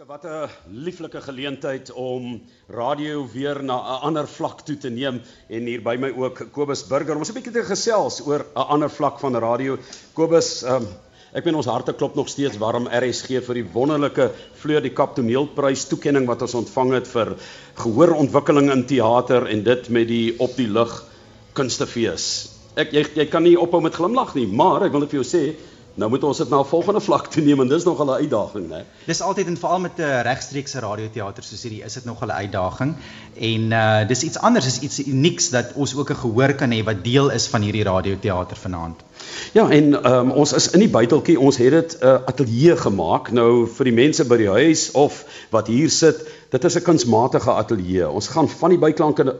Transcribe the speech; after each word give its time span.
Wieske, 0.00 0.12
wat 0.12 0.24
'n 0.24 0.48
lieflike 0.84 1.20
geleentheid 1.20 1.92
om 1.92 2.40
radio 2.68 3.26
weer 3.32 3.62
na 3.62 3.76
'n 3.76 4.00
ander 4.02 4.26
vlak 4.26 4.60
toe 4.60 4.78
te 4.78 4.88
neem 4.88 5.20
en 5.48 5.66
hier 5.66 5.82
by 5.82 5.96
my 5.96 6.10
ook 6.16 6.52
Kobus 6.52 6.86
Burger. 6.88 7.16
Ons 7.16 7.28
'n 7.28 7.34
bietjie 7.34 7.52
te 7.52 7.62
gesels 7.62 8.20
oor 8.26 8.46
'n 8.56 8.68
ander 8.68 8.88
vlak 8.88 9.20
van 9.20 9.36
radio. 9.36 9.76
Kobus, 10.14 10.62
um, 10.62 10.86
ek 11.34 11.44
meen 11.44 11.54
ons 11.54 11.66
harte 11.66 11.92
klop 11.92 12.14
nog 12.14 12.28
steeds 12.28 12.56
warm 12.56 12.88
RSG 12.88 13.44
vir 13.44 13.54
die 13.54 13.68
wonderlike 13.74 14.30
Fleur 14.54 14.80
die 14.80 14.94
Kap 14.94 15.16
toneelprys 15.16 15.84
toekenning 15.84 16.26
wat 16.26 16.42
ons 16.42 16.54
ontvang 16.54 16.92
het 16.92 17.08
vir 17.08 17.36
gehoorontwikkeling 17.74 18.70
in 18.72 18.86
teater 18.86 19.46
en 19.48 19.62
dit 19.62 19.88
met 19.90 20.08
die 20.08 20.34
op 20.38 20.56
die 20.56 20.68
lug 20.68 21.04
kunstefees. 21.52 22.48
Ek 22.74 22.92
jy, 22.92 23.04
jy 23.16 23.26
kan 23.26 23.42
nie 23.42 23.58
ophou 23.58 23.82
met 23.82 23.94
glimlag 23.94 24.34
nie, 24.34 24.46
maar 24.46 24.82
ek 24.82 24.92
wil 24.92 25.00
net 25.00 25.10
vir 25.10 25.22
jou 25.22 25.28
sê 25.28 25.56
Nou 25.94 26.10
moet 26.10 26.24
ons 26.24 26.38
dit 26.38 26.48
na 26.48 26.60
'n 26.60 26.64
volgende 26.64 27.00
vlak 27.00 27.26
toe 27.26 27.42
neem 27.42 27.60
en 27.60 27.68
dis 27.68 27.84
nog 27.84 28.02
'n 28.04 28.10
uitdaging, 28.10 28.68
né? 28.68 28.84
Dis 29.06 29.20
altyd 29.20 29.46
en 29.46 29.56
veral 29.56 29.80
met 29.80 29.98
'n 29.98 30.00
uh, 30.00 30.20
regstreekse 30.22 30.78
radioteater 30.78 31.42
soos 31.42 31.62
hierdie 31.62 31.82
is 31.82 31.92
dit 31.92 32.04
nog 32.04 32.24
'n 32.24 32.30
uitdaging. 32.30 32.94
En 33.34 33.70
uh 33.70 34.08
dis 34.08 34.22
iets 34.22 34.38
anders, 34.38 34.66
is 34.66 34.78
iets 34.80 35.06
unieks 35.06 35.50
dat 35.50 35.72
ons 35.74 35.96
ook 35.96 36.10
'n 36.10 36.14
gehoor 36.14 36.54
kan 36.54 36.70
hê 36.70 36.84
wat 36.84 37.04
deel 37.04 37.30
is 37.30 37.46
van 37.46 37.62
hierdie 37.62 37.82
radioteater 37.82 38.56
vanaand. 38.56 39.00
Ja, 39.52 39.70
en 39.70 40.12
um, 40.12 40.30
ons 40.30 40.52
is 40.52 40.70
in 40.70 40.78
die 40.78 40.88
buiteltjie, 40.88 41.40
ons 41.40 41.56
het 41.56 41.70
dit 41.70 41.96
'n 42.00 42.06
uh, 42.06 42.18
ateljee 42.24 42.76
gemaak. 42.76 43.30
Nou 43.30 43.66
vir 43.66 43.84
die 43.84 43.94
mense 43.94 44.24
by 44.24 44.36
die 44.36 44.48
huis 44.48 44.90
of 44.90 45.24
wat 45.50 45.66
hier 45.66 45.90
sit, 45.90 46.28
dit 46.50 46.64
is 46.64 46.76
'n 46.76 46.82
kunsmatige 46.82 47.50
ateljee. 47.50 48.08
Ons 48.08 48.28
gaan 48.28 48.48
van 48.48 48.70
die 48.70 48.78
byklanke 48.78 49.36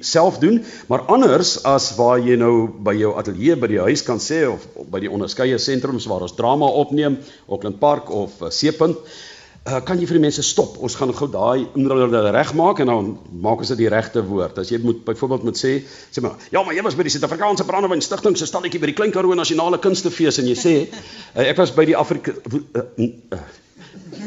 self 0.00 0.38
doen, 0.38 0.64
maar 0.86 1.06
anders 1.06 1.62
as 1.62 1.92
waar 1.96 2.18
jy 2.18 2.36
nou 2.38 2.68
by 2.82 2.96
jou 2.98 3.14
ateljee 3.18 3.56
by 3.56 3.70
die 3.70 3.80
huis 3.86 4.02
kan 4.06 4.18
sê 4.22 4.42
of, 4.50 4.64
by 4.90 5.00
die 5.04 5.10
onderskeie 5.10 5.58
sentrums 5.62 6.08
waar 6.10 6.26
ons 6.26 6.34
drama 6.38 6.66
opneem, 6.66 7.18
Auckland 7.46 7.78
Park 7.78 8.10
of 8.10 8.34
uh, 8.42 8.50
Seepunt, 8.50 8.98
uh, 8.98 9.78
kan 9.86 10.00
jy 10.00 10.08
vir 10.10 10.18
die 10.18 10.24
mense 10.24 10.42
stop. 10.42 10.80
Ons 10.82 10.98
gaan 10.98 11.14
gou 11.14 11.28
daai 11.30 11.68
inrede 11.78 12.24
regmaak 12.34 12.82
en 12.82 12.90
dan 12.90 13.12
maak 13.30 13.62
ons 13.62 13.70
dit 13.74 13.84
die 13.84 13.92
regte 13.92 14.24
woord. 14.26 14.58
As 14.58 14.72
jy 14.74 14.82
moet 14.82 15.04
byvoorbeeld 15.06 15.46
moet 15.46 15.60
sê, 15.60 15.76
sê 16.10 16.24
maar, 16.24 16.34
ja, 16.50 16.64
maar 16.66 16.74
jy 16.74 16.82
was 16.86 16.98
by 16.98 17.06
die 17.06 17.14
Suid-Afrikaanse 17.14 17.68
Brandewyn 17.68 18.02
Stichting 18.02 18.38
se 18.38 18.50
stalletjie 18.50 18.82
by 18.82 18.90
die 18.90 18.98
Klein 18.98 19.14
Karoo 19.14 19.38
Nasionale 19.38 19.78
Kunstefees 19.82 20.42
en 20.42 20.50
jy 20.50 20.58
sê, 20.58 20.76
uh, 20.90 21.44
ek 21.46 21.58
was 21.62 21.74
by 21.76 21.86
die 21.86 21.98
Afrika 21.98 22.34
uh, 22.34 22.86
uh, 22.98 23.42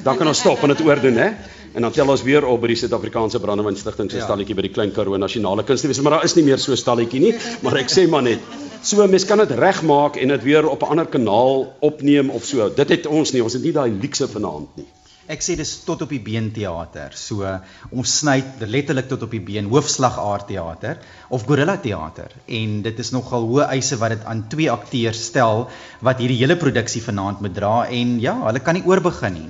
dan 0.06 0.16
kan 0.18 0.30
ons 0.30 0.40
stop 0.40 0.64
en 0.64 0.72
dit 0.72 0.86
oordoen, 0.86 1.20
hè? 1.20 1.34
En 1.74 1.82
dan 1.82 1.92
tel 1.92 2.10
ons 2.12 2.24
weer 2.28 2.46
op 2.46 2.60
by 2.62 2.74
die 2.74 2.80
Suid-Afrikaanse 2.82 3.40
Brandewyn 3.40 3.78
Stichting 3.80 4.10
se 4.12 4.20
ja. 4.20 4.26
stalletjie 4.26 4.56
by 4.58 4.66
die 4.66 4.74
Klein 4.76 4.92
Karoo 4.92 5.18
Nasionale 5.18 5.64
Kunstefees, 5.64 6.02
maar 6.04 6.18
daar 6.18 6.26
is 6.28 6.36
nie 6.36 6.44
meer 6.44 6.60
so 6.60 6.74
'n 6.76 6.78
stalletjie 6.78 7.22
nie, 7.24 7.34
maar 7.64 7.78
ek 7.80 7.92
sê 7.92 8.08
maar 8.10 8.24
net. 8.24 8.40
So 8.84 9.08
mens 9.08 9.26
kan 9.26 9.38
dit 9.38 9.52
regmaak 9.52 10.18
en 10.18 10.28
dit 10.28 10.44
weer 10.44 10.68
op 10.68 10.84
'n 10.84 10.92
ander 10.92 11.06
kanaal 11.06 11.74
opneem 11.80 12.30
of 12.30 12.44
so. 12.44 12.70
Dit 12.70 12.90
het 12.90 13.06
ons 13.08 13.32
nie, 13.32 13.44
ons 13.44 13.54
het 13.54 13.64
nie 13.64 13.72
daai 13.72 13.92
luukse 13.92 14.28
vanaand 14.28 14.76
nie. 14.76 14.88
Ek 15.30 15.40
sê 15.42 15.56
dis 15.56 15.84
tot 15.86 16.02
op 16.02 16.10
die 16.10 16.20
been 16.20 16.52
teater. 16.52 17.12
So 17.14 17.48
ons 17.92 18.18
sny 18.20 18.44
letterlik 18.60 19.08
tot 19.08 19.24
op 19.24 19.32
die 19.32 19.40
been 19.40 19.70
hoofslag 19.70 20.20
aard 20.20 20.48
teater 20.48 20.98
of 21.30 21.46
gorilla 21.46 21.78
teater 21.78 22.32
en 22.48 22.82
dit 22.82 23.00
is 23.00 23.12
nogal 23.12 23.48
hoë 23.48 23.70
eise 23.70 23.98
wat 23.98 24.10
dit 24.10 24.26
aan 24.26 24.48
twee 24.50 24.72
akteurs 24.72 25.24
stel 25.26 25.70
wat 26.02 26.20
hierdie 26.20 26.42
hele 26.42 26.58
produksie 26.58 27.02
vanaand 27.02 27.40
moet 27.40 27.56
dra 27.56 27.88
en 27.88 28.20
ja, 28.20 28.36
hulle 28.44 28.60
kan 28.60 28.74
nie 28.74 28.84
oorbegin 28.84 29.34
nie. 29.34 29.50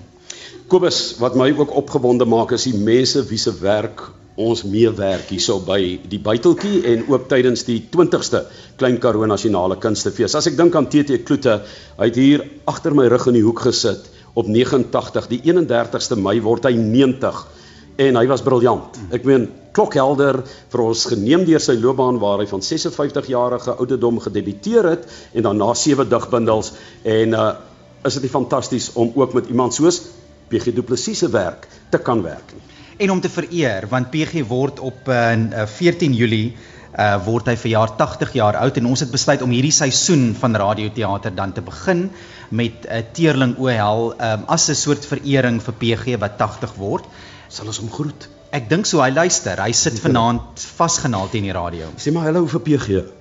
Kobus, 0.71 1.17
wat 1.19 1.33
my 1.35 1.49
ook 1.51 1.73
opgewonde 1.75 2.23
maak 2.23 2.53
is 2.55 2.63
die 2.63 2.77
mense 2.79 3.19
wie 3.27 3.39
se 3.41 3.51
werk 3.59 4.05
ons 4.39 4.61
meewerk 4.63 5.25
hierso 5.27 5.57
by 5.67 5.97
die 6.07 6.19
buiteltjie 6.23 6.85
en 6.93 7.01
ook 7.11 7.25
tydens 7.27 7.65
die 7.67 7.81
20ste 7.91 8.39
Klein 8.79 8.95
Karoo 9.03 9.27
Nasionale 9.27 9.75
Kunstefees. 9.83 10.31
As 10.39 10.47
ek 10.47 10.55
dink 10.55 10.77
aan 10.79 10.87
TT 10.87 11.17
Kloete, 11.27 11.57
hy 11.97 12.07
het 12.07 12.19
hier 12.21 12.45
agter 12.71 12.95
my 12.95 13.09
rug 13.11 13.25
in 13.27 13.35
die 13.35 13.43
hoek 13.43 13.65
gesit 13.65 14.07
op 14.31 14.47
89, 14.47 15.27
die 15.33 15.41
31ste 15.43 16.15
Mei 16.15 16.37
word 16.45 16.69
hy 16.69 16.71
90 16.79 17.43
en 18.05 18.21
hy 18.21 18.23
was 18.31 18.45
briljant. 18.47 19.01
Ek 19.11 19.27
meen 19.27 19.49
klokhelder 19.75 20.39
vir 20.71 20.85
ons 20.85 21.03
geneem 21.11 21.43
deur 21.51 21.59
sy 21.67 21.75
loopbaan 21.81 22.23
waar 22.23 22.39
hy 22.39 22.47
van 22.47 22.63
56 22.63 23.27
jarige 23.33 23.75
ouderdom 23.75 24.23
gedebuteer 24.23 24.87
het 24.93 25.03
en 25.35 25.49
dan 25.49 25.59
na 25.59 25.73
sewe 25.75 26.07
digbundels 26.07 26.71
en 27.03 27.37
uh 27.41 27.51
is 28.01 28.15
dit 28.17 28.23
nie 28.25 28.31
fantasties 28.33 28.87
om 28.97 29.11
ook 29.13 29.35
met 29.37 29.51
iemand 29.53 29.75
soos 29.77 29.99
PG 30.51 30.75
Du 30.75 30.83
Plessis 30.83 31.23
se 31.23 31.29
werk 31.31 31.67
te 31.89 31.97
kan 31.97 32.21
werk 32.25 32.53
nie. 32.53 32.61
En 33.01 33.15
om 33.15 33.21
te 33.21 33.31
vereer 33.31 33.87
want 33.89 34.11
PG 34.11 34.43
word 34.47 34.79
op 34.79 35.09
uh, 35.09 35.65
14 35.77 36.13
Julie 36.13 36.51
uh 36.91 37.15
word 37.23 37.47
hy 37.47 37.55
verjaar 37.55 37.93
80 37.95 38.33
jaar 38.35 38.57
oud 38.59 38.77
en 38.77 38.89
ons 38.89 38.99
het 38.99 39.11
besluit 39.11 39.41
om 39.45 39.53
hierdie 39.55 39.71
seisoen 39.71 40.33
van 40.35 40.57
radioteater 40.59 41.31
dan 41.35 41.53
te 41.55 41.63
begin 41.63 42.09
met 42.49 42.83
'n 42.83 42.91
uh, 42.91 43.03
teerling 43.15 43.55
OHL 43.57 44.11
um, 44.11 44.43
as 44.47 44.67
'n 44.69 44.75
soort 44.75 45.05
verering 45.05 45.61
vir 45.63 45.73
PG 45.73 46.19
wat 46.19 46.37
80 46.37 46.75
word. 46.75 47.05
Sal 47.47 47.67
ons 47.67 47.79
hom 47.79 47.91
groet. 47.91 48.27
Ek 48.51 48.69
dink 48.69 48.85
so 48.85 48.99
hy 49.01 49.09
luister. 49.09 49.55
Hy 49.63 49.71
sit 49.71 49.99
vanaand 49.99 50.59
vasgenaal 50.59 51.29
teen 51.29 51.43
die 51.43 51.55
radio. 51.55 51.87
Sê 51.97 52.11
maar 52.11 52.27
hallo 52.27 52.45
vir 52.45 52.59
PG. 52.59 53.20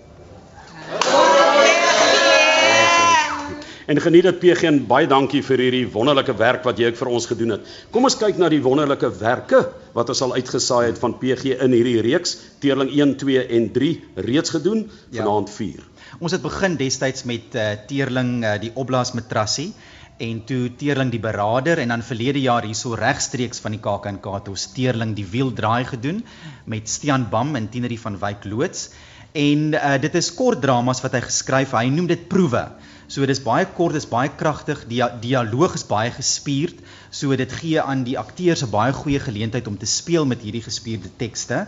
En 3.91 3.99
geniet 3.99 4.23
dit 4.23 4.37
PG 4.39 4.69
en 4.69 4.77
baie 4.87 5.07
dankie 5.11 5.41
vir 5.43 5.59
hierdie 5.65 5.87
wonderlike 5.91 6.37
werk 6.39 6.63
wat 6.63 6.79
jy 6.79 6.93
ook 6.93 6.99
vir 7.01 7.09
ons 7.11 7.25
gedoen 7.27 7.57
het. 7.57 7.71
Kom 7.91 8.05
ons 8.07 8.15
kyk 8.21 8.37
na 8.39 8.47
die 8.53 8.61
wonderlike 8.63 9.09
werke 9.19 9.65
wat 9.97 10.13
ons 10.13 10.21
al 10.23 10.37
uitgesaai 10.37 10.93
het 10.93 11.01
van 11.03 11.17
PG 11.19 11.57
in 11.67 11.75
hierdie 11.75 11.97
reeks, 12.07 12.37
Teerling 12.63 12.93
1, 12.95 13.17
2 13.19 13.43
en 13.57 13.67
3 13.75 13.89
reeds 14.29 14.55
gedoen, 14.55 14.85
ja. 15.11 15.25
vanaand 15.25 15.51
4. 15.51 15.81
Ons 16.21 16.37
het 16.37 16.45
begin 16.45 16.77
destyds 16.79 17.27
met 17.27 17.57
uh, 17.59 17.73
Teerling 17.91 18.31
uh, 18.45 18.53
die 18.63 18.71
opblaas 18.79 19.11
matrassie 19.19 19.73
en 20.23 20.45
toe 20.47 20.71
Teerling 20.79 21.11
die 21.11 21.23
berader 21.25 21.83
en 21.83 21.91
dan 21.91 22.07
verlede 22.07 22.45
jaar 22.45 22.69
hierso 22.69 22.95
regstreeks 22.95 23.59
van 23.65 23.75
die 23.75 23.83
KAKNK 23.83 24.31
ons 24.55 24.69
Teerling 24.77 25.17
die 25.19 25.27
wiel 25.35 25.51
draai 25.51 25.83
gedoen 25.91 26.23
met 26.71 26.87
Stian 26.87 27.27
Bam 27.33 27.57
en 27.59 27.67
Tinerie 27.75 27.99
van 27.99 28.23
Wyk 28.23 28.47
loods. 28.47 28.93
En 29.35 29.75
uh, 29.75 29.99
dit 29.99 30.15
is 30.15 30.31
kort 30.39 30.63
dramas 30.63 31.03
wat 31.03 31.19
hy 31.19 31.25
geskryf. 31.27 31.75
Hy 31.75 31.89
noem 31.91 32.07
dit 32.15 32.29
proewe. 32.31 32.69
So 33.11 33.27
dis 33.27 33.41
baie 33.43 33.67
kort, 33.75 33.97
dis 33.99 34.07
baie 34.07 34.31
kragtig, 34.39 34.85
die 34.87 35.01
dialoog 35.23 35.73
is 35.75 35.83
baie 35.89 36.13
gespierd, 36.15 36.79
so 37.11 37.35
dit 37.35 37.55
gee 37.59 37.83
aan 37.83 38.05
die 38.07 38.15
akteurs 38.21 38.63
'n 38.63 38.71
baie 38.71 38.93
goeie 38.95 39.19
geleentheid 39.19 39.67
om 39.67 39.79
te 39.79 39.87
speel 39.87 40.27
met 40.27 40.45
hierdie 40.47 40.63
gespierde 40.63 41.11
tekste. 41.17 41.67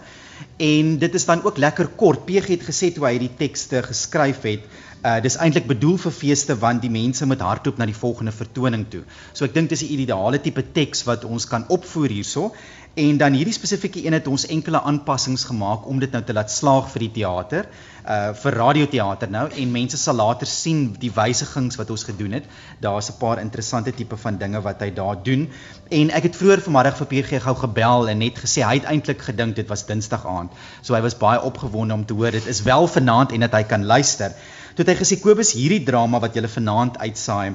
En 0.56 0.98
dit 0.98 1.14
is 1.14 1.24
dan 1.24 1.42
ook 1.42 1.58
lekker 1.58 1.88
kort. 1.98 2.24
PG 2.26 2.46
het 2.46 2.62
gesê 2.62 2.92
toe 2.94 3.06
hy 3.06 3.12
hierdie 3.18 3.36
tekste 3.36 3.82
geskryf 3.82 4.42
het, 4.42 4.62
uh 5.02 5.18
dis 5.22 5.36
eintlik 5.36 5.66
bedoel 5.66 5.98
vir 5.98 6.12
feeste 6.14 6.54
want 6.54 6.82
die 6.82 6.90
mense 6.90 7.26
moet 7.26 7.40
hardloop 7.42 7.78
na 7.78 7.86
die 7.90 8.00
volgende 8.02 8.32
vertoning 8.32 8.86
toe. 8.90 9.02
So 9.32 9.44
ek 9.44 9.54
dink 9.54 9.68
dis 9.68 9.82
'n 9.82 9.98
ideale 9.98 10.38
tipe 10.38 10.62
teks 10.62 11.02
wat 11.10 11.24
ons 11.24 11.46
kan 11.46 11.64
opvoer 11.68 12.08
hierso. 12.08 12.54
En 12.94 13.16
dan 13.16 13.32
hierdie 13.32 13.54
spesifieke 13.56 14.04
een 14.04 14.12
het 14.12 14.26
ons 14.28 14.42
enkele 14.52 14.80
aanpassings 14.82 15.46
gemaak 15.48 15.86
om 15.88 15.98
dit 15.98 16.10
nou 16.12 16.20
te 16.28 16.34
laat 16.36 16.50
slaag 16.52 16.90
vir 16.92 17.00
die 17.06 17.10
teater, 17.14 17.68
uh 18.04 18.34
vir 18.36 18.56
radioteater 18.60 19.30
nou 19.32 19.46
en 19.48 19.70
mense 19.72 19.96
sal 19.96 20.18
later 20.18 20.46
sien 20.46 20.82
die 21.00 21.08
wysigings 21.16 21.78
wat 21.80 21.90
ons 21.94 22.04
gedoen 22.04 22.36
het. 22.36 22.50
Daar's 22.84 23.08
'n 23.08 23.16
paar 23.18 23.40
interessante 23.40 23.94
tipe 23.96 24.16
van 24.16 24.36
dinge 24.36 24.60
wat 24.60 24.80
hy 24.80 24.90
daar 24.90 25.22
doen. 25.22 25.48
En 25.88 26.10
ek 26.10 26.22
het 26.22 26.36
vroeër 26.36 26.60
vanmiddag 26.60 26.96
vir 26.96 27.06
PG 27.06 27.42
gou 27.42 27.54
gebel 27.54 28.08
en 28.08 28.18
net 28.18 28.38
gesê 28.38 28.60
hy 28.60 28.74
het 28.74 28.84
eintlik 28.84 29.22
gedink 29.22 29.56
dit 29.56 29.68
was 29.68 29.86
Dinsdag 29.86 30.26
aand. 30.26 30.50
So 30.82 30.94
hy 30.94 31.00
was 31.00 31.16
baie 31.16 31.40
opgewonde 31.40 31.94
om 31.94 32.04
te 32.04 32.14
hoor 32.14 32.30
dit 32.30 32.46
is 32.46 32.62
wel 32.62 32.86
vanaand 32.86 33.32
en 33.32 33.40
dat 33.40 33.52
hy 33.52 33.62
kan 33.62 33.84
luister. 33.84 34.34
Toe 34.74 34.84
het 34.84 34.98
hy 34.98 35.04
gesê 35.04 35.20
Kobus 35.20 35.52
hierdie 35.52 35.84
drama 35.84 36.20
wat 36.20 36.34
jy 36.34 36.48
vanaand 36.48 36.98
uitsaai 36.98 37.54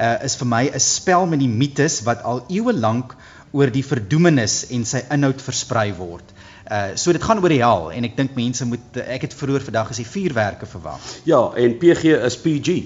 uh 0.00 0.16
is 0.24 0.36
vir 0.40 0.46
my 0.46 0.64
'n 0.72 0.80
spel 0.80 1.26
met 1.26 1.40
die 1.40 1.48
mites 1.48 2.02
wat 2.02 2.22
al 2.22 2.44
eeue 2.48 2.72
lank 2.72 3.16
oor 3.50 3.70
die 3.72 3.84
verdoemenis 3.86 4.64
en 4.74 4.84
sy 4.86 5.02
inhoud 5.10 5.42
versprei 5.42 5.90
word. 5.96 6.34
Uh 6.70 6.94
so 7.00 7.12
dit 7.12 7.22
gaan 7.22 7.42
oor 7.42 7.52
die 7.52 7.62
hel 7.62 7.90
en 7.94 8.06
ek 8.06 8.16
dink 8.18 8.36
mense 8.38 8.66
moet 8.68 9.00
ek 9.02 9.26
het 9.26 9.34
vroeër 9.34 9.64
vandag 9.66 9.90
gesê 9.90 10.06
vuurwerke 10.06 10.68
verwag. 10.70 11.10
Ja, 11.26 11.42
en 11.58 11.78
PG 11.78 12.14
is 12.30 12.38
PG. 12.44 12.76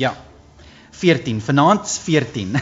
Ja. 0.00 0.14
14 0.96 1.40
vanaand 1.40 1.90
14. 2.02 2.56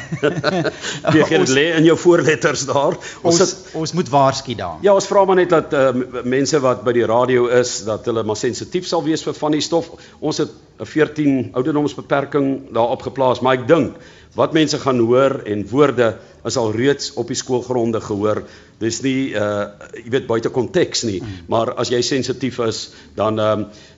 PG 1.12 1.28
het 1.28 1.52
lê 1.54 1.66
in 1.76 1.86
jou 1.86 1.96
voorletters 1.98 2.64
daar. 2.66 2.96
Ons 3.22 3.22
ons, 3.22 3.38
sit, 3.42 3.74
ons 3.78 3.92
moet 3.92 4.10
waarsku 4.10 4.56
daar. 4.58 4.80
Ja, 4.82 4.94
ons 4.94 5.06
vra 5.10 5.24
maar 5.28 5.38
net 5.38 5.52
dat 5.54 5.74
uh, 5.74 5.92
mense 6.26 6.60
wat 6.64 6.82
by 6.86 6.96
die 6.96 7.06
radio 7.06 7.46
is 7.60 7.76
dat 7.86 8.06
hulle 8.10 8.24
maar 8.26 8.38
sensitief 8.40 8.88
sal 8.90 9.04
wees 9.06 9.22
vir 9.26 9.38
van 9.38 9.54
die 9.54 9.62
stof. 9.64 9.92
Ons 10.20 10.42
het 10.42 10.50
'n 10.80 10.90
14 10.90 11.50
ouderdomsbeperking 11.54 12.72
daarop 12.74 13.02
geplaas, 13.06 13.40
maar 13.40 13.60
ek 13.60 13.68
dink 13.68 13.96
wat 14.34 14.52
mense 14.52 14.78
gaan 14.82 14.98
hoor 14.98 15.42
en 15.46 15.66
woorde 15.70 16.16
is 16.44 16.56
al 16.56 16.72
reeds 16.74 17.12
op 17.14 17.28
die 17.30 17.38
skoolgronde 17.38 18.00
gehoor. 18.00 18.42
Dis 18.82 19.00
nie 19.02 19.30
uh 19.30 19.70
jy 19.94 20.10
weet 20.10 20.26
buite 20.26 20.50
konteks 20.50 21.04
nie, 21.06 21.20
mm. 21.22 21.46
maar 21.48 21.74
as 21.78 21.90
jy 21.94 22.02
sensitief 22.02 22.58
is, 22.58 22.90
dan 23.14 23.38
ehm 23.38 23.60
um, 23.60 23.92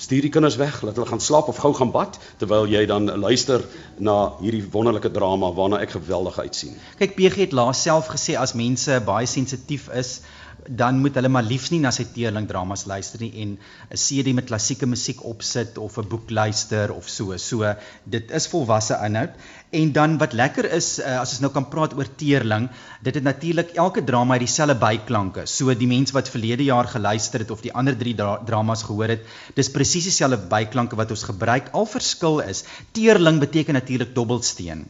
Stuur 0.00 0.24
die 0.24 0.32
kinders 0.32 0.56
weg, 0.56 0.78
laat 0.80 0.96
hulle 0.96 1.08
gaan 1.10 1.20
slaap 1.20 1.50
of 1.52 1.58
gou 1.60 1.74
gaan 1.76 1.90
bad 1.92 2.16
terwyl 2.40 2.64
jy 2.72 2.86
dan 2.88 3.10
luister 3.20 3.60
na 4.00 4.32
hierdie 4.40 4.64
wonderlike 4.72 5.10
drama 5.12 5.50
waarna 5.52 5.82
ek 5.84 5.92
geweldig 5.98 6.38
uitsien. 6.40 6.78
Kyk, 6.96 7.18
PG 7.18 7.44
het 7.44 7.56
laas 7.56 7.82
self 7.84 8.08
gesê 8.08 8.38
as 8.40 8.56
mense 8.56 8.96
baie 9.04 9.28
sensitief 9.28 9.90
is, 9.92 10.20
dan 10.68 10.98
moet 11.00 11.14
hulle 11.14 11.28
maar 11.28 11.46
liefs 11.46 11.70
nie 11.72 11.80
na 11.80 11.90
sy 11.94 12.04
teerling 12.14 12.46
dramas 12.48 12.84
luister 12.90 13.20
nie 13.22 13.30
en 13.42 13.56
'n 13.90 13.96
CD 13.96 14.34
met 14.34 14.46
klassieke 14.50 14.86
musiek 14.86 15.24
opsit 15.24 15.78
of 15.78 15.98
'n 15.98 16.08
boek 16.08 16.30
luister 16.30 16.92
of 16.92 17.08
so. 17.08 17.36
So 17.36 17.74
dit 18.04 18.30
is 18.30 18.48
volwasse 18.48 18.98
inhoud. 19.06 19.30
En 19.70 19.92
dan 19.92 20.18
wat 20.18 20.32
lekker 20.32 20.66
is 20.72 20.98
uh, 20.98 21.20
as 21.20 21.30
ons 21.30 21.40
nou 21.40 21.52
kan 21.52 21.68
praat 21.68 21.94
oor 21.94 22.08
teerling, 22.16 22.68
dit 23.02 23.14
het 23.14 23.24
natuurlik 23.24 23.74
elke 23.74 24.04
drama 24.04 24.34
het 24.34 24.46
dieselfde 24.46 24.74
byklanke. 24.74 25.46
So 25.46 25.74
die 25.74 25.86
mense 25.86 26.12
wat 26.12 26.28
verlede 26.28 26.64
jaar 26.64 26.86
geluister 26.86 27.40
het 27.40 27.50
of 27.50 27.60
die 27.60 27.72
ander 27.72 27.96
3 27.96 28.14
dra 28.14 28.38
dramas 28.46 28.82
gehoor 28.82 29.08
het, 29.08 29.26
dis 29.54 29.70
presies 29.70 30.04
dieselfde 30.04 30.38
byklanke 30.50 30.96
wat 30.96 31.10
ons 31.10 31.22
gebruik. 31.22 31.70
Al 31.72 31.86
verskil 31.86 32.40
is, 32.40 32.64
teerling 32.92 33.38
beteken 33.38 33.74
natuurlik 33.74 34.14
dobbelsteen. 34.14 34.88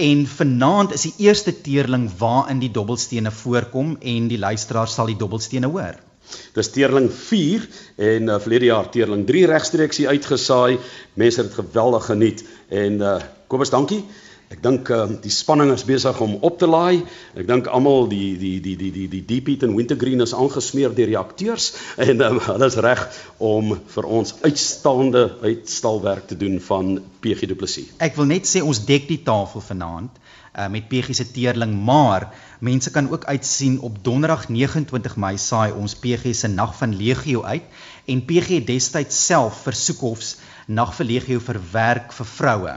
En 0.00 0.22
vanaand 0.26 0.94
is 0.96 1.02
die 1.04 1.26
eerste 1.26 1.52
teerling 1.60 2.06
waarin 2.18 2.60
die 2.62 2.70
dobbelstene 2.72 3.30
voorkom 3.30 3.98
en 4.00 4.30
die 4.30 4.38
luisteraar 4.40 4.88
sal 4.88 5.10
die 5.12 5.18
dobbelstene 5.20 5.68
hoor. 5.68 5.98
Dis 6.56 6.70
teerling 6.72 7.10
4 7.12 7.66
en 8.06 8.30
uh, 8.30 8.38
verlede 8.40 8.70
jaar 8.70 8.88
teerling 8.94 9.26
3 9.28 9.44
regstreeks 9.50 10.00
hier 10.00 10.14
uitgesaai. 10.14 10.78
Mense 11.20 11.42
het 11.42 11.50
dit 11.50 11.58
geweldig 11.58 12.08
geniet 12.08 12.44
en 12.68 13.00
uh, 13.02 13.18
Kobus, 13.50 13.72
dankie. 13.74 14.00
Ek 14.50 14.58
dink 14.64 14.88
uh, 14.90 15.04
die 15.22 15.30
spanning 15.30 15.68
is 15.70 15.84
besig 15.86 16.16
om 16.24 16.32
op 16.42 16.56
te 16.58 16.66
laai. 16.66 17.04
Ek 17.38 17.46
dink 17.46 17.68
almal 17.70 18.08
die 18.10 18.32
die 18.34 18.56
die 18.64 18.72
die 18.80 18.88
die 18.90 19.04
die 19.12 19.20
Deep 19.28 19.46
Heat 19.46 19.62
en 19.62 19.76
Wintergreen 19.78 20.24
is 20.24 20.32
aangesmeer 20.34 20.90
deur 20.96 21.12
die 21.12 21.18
akteurs 21.20 21.68
en 22.08 22.24
um, 22.26 22.40
hulle 22.48 22.66
is 22.66 22.78
reg 22.82 23.04
om 23.38 23.76
vir 23.94 24.08
ons 24.18 24.34
uitstaande 24.42 25.22
uitstalwerk 25.44 26.26
te 26.32 26.38
doen 26.40 26.58
van 26.66 26.96
PG 27.22 27.46
Du 27.52 27.54
Plessis. 27.60 27.92
Ek 28.02 28.18
wil 28.18 28.26
net 28.32 28.50
sê 28.50 28.64
ons 28.66 28.82
dek 28.90 29.06
die 29.12 29.20
tafel 29.22 29.62
vanaand 29.68 30.18
uh, 30.18 30.66
met 30.66 30.90
PG 30.90 31.14
se 31.20 31.30
teerling, 31.30 31.76
maar 31.86 32.32
mense 32.58 32.90
kan 32.90 33.06
ook 33.06 33.30
uitsien 33.30 33.78
op 33.86 34.02
Donderdag 34.02 34.48
29 34.50 35.14
Mei 35.14 35.36
saai 35.38 35.70
ons 35.70 35.94
PG 35.94 36.34
se 36.34 36.50
Nag 36.50 36.74
van 36.80 36.98
Legio 36.98 37.46
uit 37.46 37.70
en 38.10 38.26
PG 38.26 38.58
het 38.58 38.66
destyds 38.74 39.26
self 39.30 39.62
vir 39.68 39.78
Soekhofs 39.78 40.40
Nag 40.66 40.90
vir 40.98 41.06
Legio 41.06 41.38
verwerk 41.42 42.10
vir 42.18 42.34
vroue. 42.34 42.74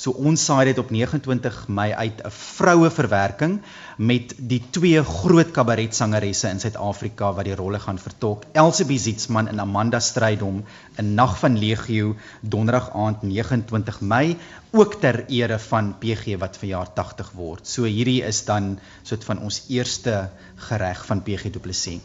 So 0.00 0.14
ons 0.16 0.40
saai 0.40 0.70
dit 0.70 0.78
op 0.80 0.88
29 0.94 1.56
Mei 1.76 1.90
uit 1.92 2.22
'n 2.24 2.32
vroue 2.32 2.88
verwerking 2.90 3.58
met 3.98 4.32
die 4.52 4.62
twee 4.72 5.02
groot 5.04 5.50
kabaretsangeresse 5.52 6.48
in 6.48 6.60
Suid-Afrika 6.60 7.32
wat 7.36 7.44
die 7.44 7.58
rolle 7.58 7.78
gaan 7.78 7.98
vertolk. 7.98 8.46
Elsabie 8.52 8.98
Zietsman 8.98 9.48
en 9.48 9.60
Amanda 9.60 10.00
Strydom 10.00 10.64
in 10.96 11.14
Nag 11.14 11.38
van 11.38 11.58
Legio 11.58 12.16
donderdag 12.40 12.90
aand 12.94 13.22
29 13.22 14.00
Mei 14.00 14.36
ook 14.72 15.00
ter 15.00 15.24
ere 15.28 15.58
van 15.58 15.94
PG 15.98 16.38
wat 16.38 16.56
verjaar 16.56 16.94
80 16.94 17.32
word. 17.34 17.66
So 17.66 17.84
hierdie 17.84 18.22
is 18.22 18.44
dan 18.44 18.78
soort 19.02 19.24
van 19.24 19.38
ons 19.38 19.64
eerste 19.68 20.30
gereg 20.56 21.04
van 21.06 21.22
PG 21.22 21.52
Du 21.52 21.58
Plessis. 21.58 22.00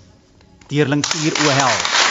Teerling 0.67 1.05
4 1.05 1.31
o 1.45 1.49
hel. 1.49 2.04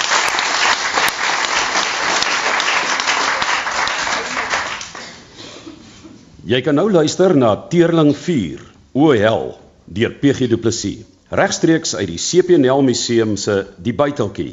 Jy 6.44 6.58
kan 6.60 6.76
nou 6.76 6.90
luister 6.92 7.32
na 7.32 7.54
Teerling 7.72 8.10
4 8.12 8.60
O 8.92 9.06
hel 9.16 9.46
deur 9.88 10.12
PG 10.20 10.50
Du 10.52 10.58
Plessis 10.60 11.06
regstreeks 11.32 11.94
uit 11.96 12.10
die 12.10 12.20
CPNL 12.20 12.82
Museum 12.84 13.32
se 13.40 13.62
Die 13.80 13.94
Buiteltjie. 13.96 14.52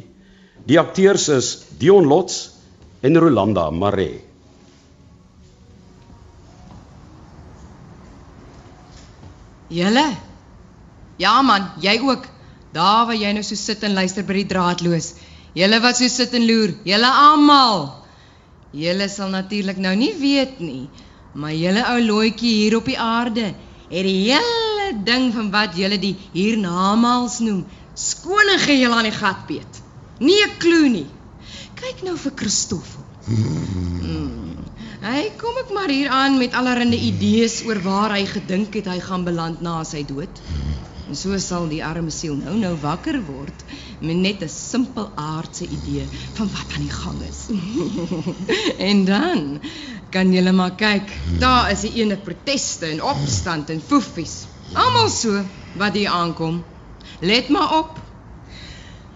Die 0.65 0.79
akteurs 0.79 1.27
is 1.29 1.49
Dion 1.81 2.07
Lots 2.07 2.38
en 3.03 3.19
Rolanda 3.19 3.67
Mare. 3.75 4.07
Julle? 9.67 10.07
Ja 11.19 11.35
man, 11.43 11.67
jy 11.83 11.99
ook. 12.07 12.23
Daar 12.71 13.05
waar 13.11 13.19
jy 13.19 13.35
nou 13.35 13.43
so 13.43 13.59
sit 13.59 13.83
en 13.83 13.99
luister 13.99 14.23
by 14.23 14.39
die 14.39 14.47
draadloos. 14.47 15.11
Julle 15.59 15.83
wat 15.83 15.99
so 15.99 16.07
sit 16.07 16.39
en 16.39 16.47
loer, 16.47 16.77
julle 16.88 17.13
almal. 17.27 17.89
Julle 18.71 19.11
sal 19.11 19.35
natuurlik 19.35 19.83
nou 19.83 19.91
nie 19.99 20.13
weet 20.15 20.63
nie. 20.63 20.85
Maar 21.33 21.54
julle 21.56 21.83
ou 21.94 22.00
looitjie 22.06 22.54
hier 22.63 22.78
op 22.78 22.86
die 22.86 23.00
aarde 23.00 23.54
het 23.92 24.07
die 24.07 24.31
hele 24.31 24.92
ding 25.04 25.31
van 25.33 25.51
wat 25.51 25.75
julle 25.80 26.00
die 26.00 26.16
hiernamaals 26.33 27.39
noem, 27.44 27.66
skonige 27.94 28.78
julle 28.80 28.95
aan 28.95 29.10
die 29.10 29.16
gat 29.16 29.45
beet. 29.48 29.81
Nie 30.19 30.44
'n 30.45 30.57
klou 30.57 30.88
nie. 30.89 31.07
Kyk 31.75 32.04
nou 32.04 32.18
vir 32.18 32.31
Christoffel. 32.36 33.04
Hmm. 33.25 34.57
Hy 35.01 35.22
kom 35.38 35.56
ek 35.57 35.72
maar 35.74 35.89
hier 35.89 36.10
aan 36.13 36.38
met 36.38 36.54
allerlei 36.54 37.00
idees 37.10 37.63
oor 37.66 37.80
waar 37.81 38.13
hy 38.13 38.25
gedink 38.25 38.74
het 38.74 38.86
hy 38.86 39.00
gaan 39.00 39.24
beland 39.25 39.62
na 39.62 39.84
sy 39.84 40.04
dood. 40.06 40.42
En 41.07 41.15
so 41.18 41.38
sal 41.42 41.68
die 41.71 41.81
arme 41.86 42.12
siel 42.13 42.36
nou 42.39 42.56
nou 42.59 42.74
wakker 42.81 43.18
word 43.27 43.63
met 44.00 44.18
net 44.18 44.44
'n 44.44 44.50
simpel 44.50 45.12
aardse 45.15 45.65
idee 45.68 46.07
van 46.38 46.50
wat 46.53 46.75
aan 46.75 46.86
die 46.86 46.98
gang 46.98 47.21
is. 47.30 47.39
en 48.89 49.06
dan 49.06 49.62
kan 50.09 50.33
julle 50.33 50.51
maar 50.51 50.75
kyk, 50.75 51.12
daar 51.39 51.71
is 51.71 51.81
die 51.81 51.94
ene 52.03 52.18
proteste 52.18 52.86
en 52.86 53.03
opstand 53.03 53.69
en 53.69 53.81
foefies. 53.81 54.45
Almal 54.74 55.09
so 55.09 55.44
wat 55.75 55.94
hier 55.94 56.09
aankom. 56.09 56.63
Let 57.19 57.50
maar 57.50 57.77
op. 57.77 58.00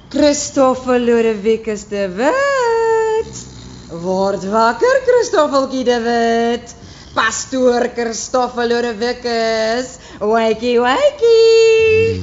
Christoffel 0.10 1.00
Lodewikus 1.00 1.88
de 1.88 2.08
Wit. 2.16 3.46
Word 4.02 4.44
wakker 4.50 5.02
Christoffeltjie 5.06 5.84
de 5.84 6.00
Wit. 6.02 6.76
Pastoor 7.16 7.88
Christoffel 7.96 8.70
Lodewikus. 8.70 9.88
Wakey 10.20 10.76
wakey. 10.86 12.20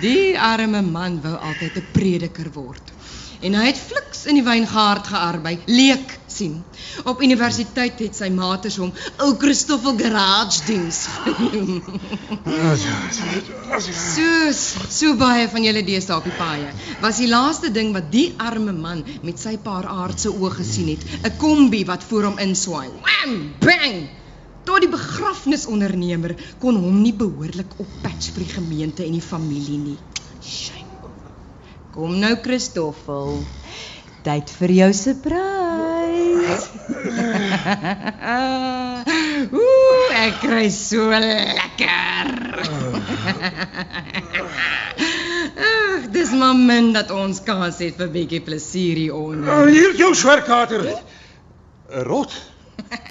Die 0.00 0.32
arme 0.40 0.80
man 0.80 1.20
wou 1.20 1.36
altyd 1.36 1.76
'n 1.76 1.86
prediker 1.92 2.48
word. 2.56 2.93
En 3.44 3.52
hy 3.58 3.66
het 3.66 3.76
fliks 3.76 4.22
in 4.30 4.38
die 4.38 4.44
wyngaard 4.44 5.08
gearbei, 5.12 5.58
leek 5.68 6.14
sien. 6.32 6.62
Op 7.04 7.20
universiteit 7.22 7.98
het 8.00 8.16
sy 8.16 8.30
mates 8.32 8.78
hom 8.80 8.92
ou 9.20 9.34
Christoffel 9.40 9.98
Garage 10.00 10.62
diens. 10.64 11.02
Soos 14.14 14.62
so 14.96 15.12
baie 15.20 15.44
van 15.52 15.66
julle 15.66 15.82
deesdae 15.84 16.16
op 16.16 16.28
die 16.28 16.36
paaie. 16.38 16.70
Was 17.04 17.20
die 17.20 17.28
laaste 17.28 17.68
ding 17.74 17.92
wat 17.96 18.08
die 18.14 18.30
arme 18.40 18.72
man 18.72 19.04
met 19.26 19.42
sy 19.42 19.58
paar 19.66 19.86
aardse 19.92 20.32
oë 20.32 20.52
gesien 20.62 20.88
het, 20.94 21.04
'n 21.04 21.36
kombi 21.36 21.84
wat 21.90 22.02
voor 22.08 22.30
hom 22.30 22.40
inswaai. 22.46 22.88
Wham! 23.04 23.34
Bang! 23.60 24.08
Tot 24.64 24.80
die 24.80 24.88
begrafnisondernemer 24.88 26.32
kon 26.58 26.80
hom 26.80 27.02
nie 27.02 27.12
behoorlik 27.12 27.76
oppatch 27.76 28.32
vir 28.32 28.42
die 28.46 28.54
gemeente 28.56 29.04
en 29.04 29.12
die 29.12 29.28
familie 29.32 29.78
nie. 29.78 29.98
Shame. 30.40 30.73
Kom 31.94 32.16
nou 32.18 32.34
Christoffel. 32.42 33.36
Tyd 34.26 34.50
vir 34.58 34.72
jou 34.74 34.88
surprise. 34.98 36.66
Ooh, 39.60 40.08
ek 40.18 40.40
kry 40.42 40.64
so 40.74 41.06
lekker. 41.14 42.32
Ag, 45.68 46.10
dis 46.16 46.34
maar 46.34 46.58
min 46.58 46.90
dat 46.98 47.14
ons 47.14 47.38
kans 47.46 47.78
het 47.84 47.94
vir 48.02 48.10
bietjie 48.18 48.42
plesier 48.42 48.98
hier 49.04 49.14
onder. 49.14 49.54
Oh, 49.54 49.70
hier 49.70 49.94
jou 49.94 50.10
swerkater. 50.18 50.82
'n 50.90 50.98
Rot. 52.10 52.34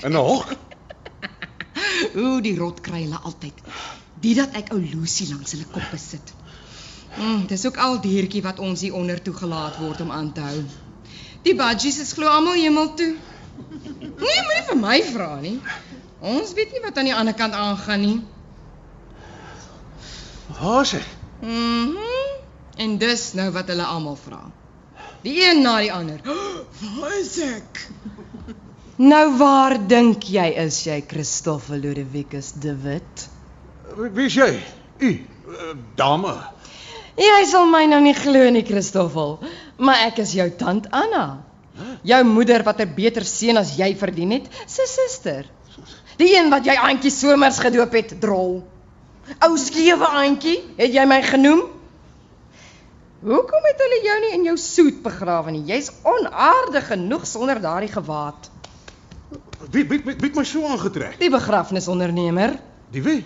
In 0.03 0.11
'n 0.11 0.27
hok. 0.27 0.51
Ooh, 2.19 2.43
die 2.43 2.59
rot 2.59 2.83
kry 2.83 3.05
hulle 3.05 3.23
altyd. 3.23 3.55
Dit 4.19 4.43
dat 4.43 4.51
ek 4.59 4.75
ou 4.75 4.83
Lucy 4.83 5.31
langs 5.31 5.55
hulle 5.55 5.71
koppe 5.71 5.95
sit. 5.95 6.35
Mm, 7.17 7.45
dis 7.47 7.65
ook 7.65 7.77
al 7.77 7.99
diertjie 8.01 8.41
wat 8.41 8.59
ons 8.59 8.81
hier 8.81 8.93
onder 8.93 9.21
toegelaat 9.21 9.77
word 9.77 10.01
om 10.01 10.11
aan 10.11 10.31
te 10.33 10.41
hou. 10.41 10.63
Die 11.43 11.55
budgies 11.55 11.99
is 11.99 12.13
glo 12.13 12.27
almal 12.27 12.57
hemel 12.57 12.93
toe. 12.93 13.15
Nee, 13.99 14.39
moenie 14.47 14.65
vir 14.69 14.79
my 14.79 14.97
vra 15.11 15.29
nie. 15.41 15.57
Ons 16.19 16.53
weet 16.57 16.71
nie 16.71 16.81
wat 16.83 16.97
aan 16.97 17.09
die 17.11 17.15
ander 17.15 17.35
kant 17.37 17.53
aangaan 17.53 18.01
nie. 18.01 18.19
Waar 20.59 20.81
is 20.81 20.97
hy? 20.97 21.03
Mhm. 21.41 21.89
Mm 21.91 22.13
en 22.77 22.97
dis 22.97 23.23
nou 23.37 23.49
wat 23.53 23.67
hulle 23.69 23.85
almal 23.85 24.15
vra. 24.17 24.39
Die 25.23 25.35
een 25.43 25.61
na 25.63 25.77
die 25.79 25.91
ander. 25.93 26.19
Waar 26.99 27.17
is 27.19 27.35
ek? 27.43 27.83
Nou 28.97 29.37
waar 29.37 29.77
dink 29.87 30.25
jy 30.29 30.45
is 30.63 30.83
jy 30.85 30.99
Christoffel 31.09 31.81
Ludwigus 31.81 32.51
de 32.61 32.75
Wit? 32.83 33.27
Wie 33.97 34.27
is 34.27 34.35
jy? 34.37 34.51
U, 34.99 35.11
uh, 35.53 35.71
dame. 35.97 36.33
Jy 37.19 37.45
sal 37.45 37.67
my 37.69 37.83
nou 37.85 37.99
nie 38.01 38.15
glo 38.17 38.47
nie 38.49 38.63
Christoffel, 38.65 39.35
maar 39.77 40.07
ek 40.07 40.23
is 40.23 40.33
jou 40.33 40.47
tant 40.57 40.87
Anna. 40.89 41.43
Jou 42.05 42.23
moeder 42.25 42.63
wat 42.65 42.81
'n 42.81 42.93
beter 42.95 43.25
seun 43.25 43.57
as 43.57 43.75
jy 43.77 43.95
verdien 43.95 44.31
het, 44.31 44.49
se 44.67 44.85
suster. 44.87 45.45
Die 46.17 46.35
een 46.35 46.49
wat 46.49 46.65
jy 46.65 46.75
aantjie 46.75 47.11
somers 47.11 47.59
gedoop 47.59 47.93
het, 47.93 48.19
drol. 48.21 48.63
Ou 49.39 49.57
skewe 49.57 50.07
aantjie, 50.07 50.61
het 50.77 50.93
jy 50.93 51.05
my 51.05 51.21
genoem? 51.21 51.61
Hoekom 53.23 53.63
het 53.63 53.79
hulle 53.79 53.99
jou 54.03 54.19
nie 54.19 54.33
in 54.35 54.43
jou 54.43 54.57
soet 54.57 55.03
begrawe 55.03 55.51
nie? 55.51 55.63
Jy's 55.63 55.91
onaardig 56.03 56.87
genoeg 56.87 57.25
sonder 57.25 57.61
daardie 57.61 57.91
gewaad. 57.91 58.49
Wie 59.71 59.85
wie 59.87 60.01
wie 60.03 60.15
wie 60.15 60.27
het 60.29 60.35
my 60.35 60.43
so 60.43 60.65
aangetrek? 60.67 61.19
Die 61.19 61.29
begrafnisondernemer. 61.29 62.59
Die 62.91 63.01
wie? 63.01 63.25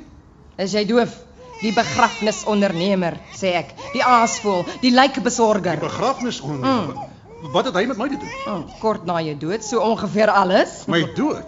Is 0.57 0.71
jy 0.71 0.85
doof? 0.85 1.26
Die 1.61 1.73
begrafnisondernemer, 1.73 3.17
sê 3.33 3.55
ek. 3.61 3.73
Die 3.93 4.03
aasvoël, 4.05 4.65
die 4.83 4.91
lijkbesorger. 4.93 5.79
Die 5.79 5.87
begrafnis 5.87 6.41
onder. 6.45 6.69
Mm. 6.69 7.15
Wat 7.53 7.69
het 7.69 7.75
hy 7.77 7.85
met 7.85 7.97
my 7.97 8.07
te 8.09 8.17
doen? 8.17 8.35
Oh, 8.49 8.61
kort 8.81 9.05
na 9.05 9.19
jou 9.21 9.35
dood, 9.37 9.65
so 9.65 9.81
ongeveer 9.85 10.31
alles. 10.33 10.83
My 10.89 11.03
dood. 11.17 11.45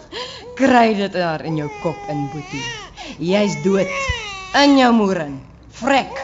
Kry 0.58 0.94
dit 0.98 1.12
daar 1.14 1.42
in 1.46 1.58
jou 1.58 1.68
kop 1.82 2.10
in, 2.12 2.26
Boetie. 2.32 2.62
Jy's 3.18 3.56
dood. 3.64 3.90
In 4.58 4.76
jou 4.78 4.90
moering. 4.94 5.40
Frek. 5.80 6.14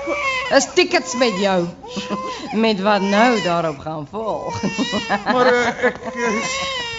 Is 0.55 0.69
tickets 0.75 1.16
met 1.19 1.35
jou. 1.43 1.66
Met 2.64 2.81
wat 2.81 3.02
nou 3.02 3.43
daarop 3.43 3.78
gaan 3.83 4.07
volg. 4.11 4.62
Maar 5.33 5.52
uh, 5.52 5.66
ek 5.90 5.99
uh, 6.14 6.95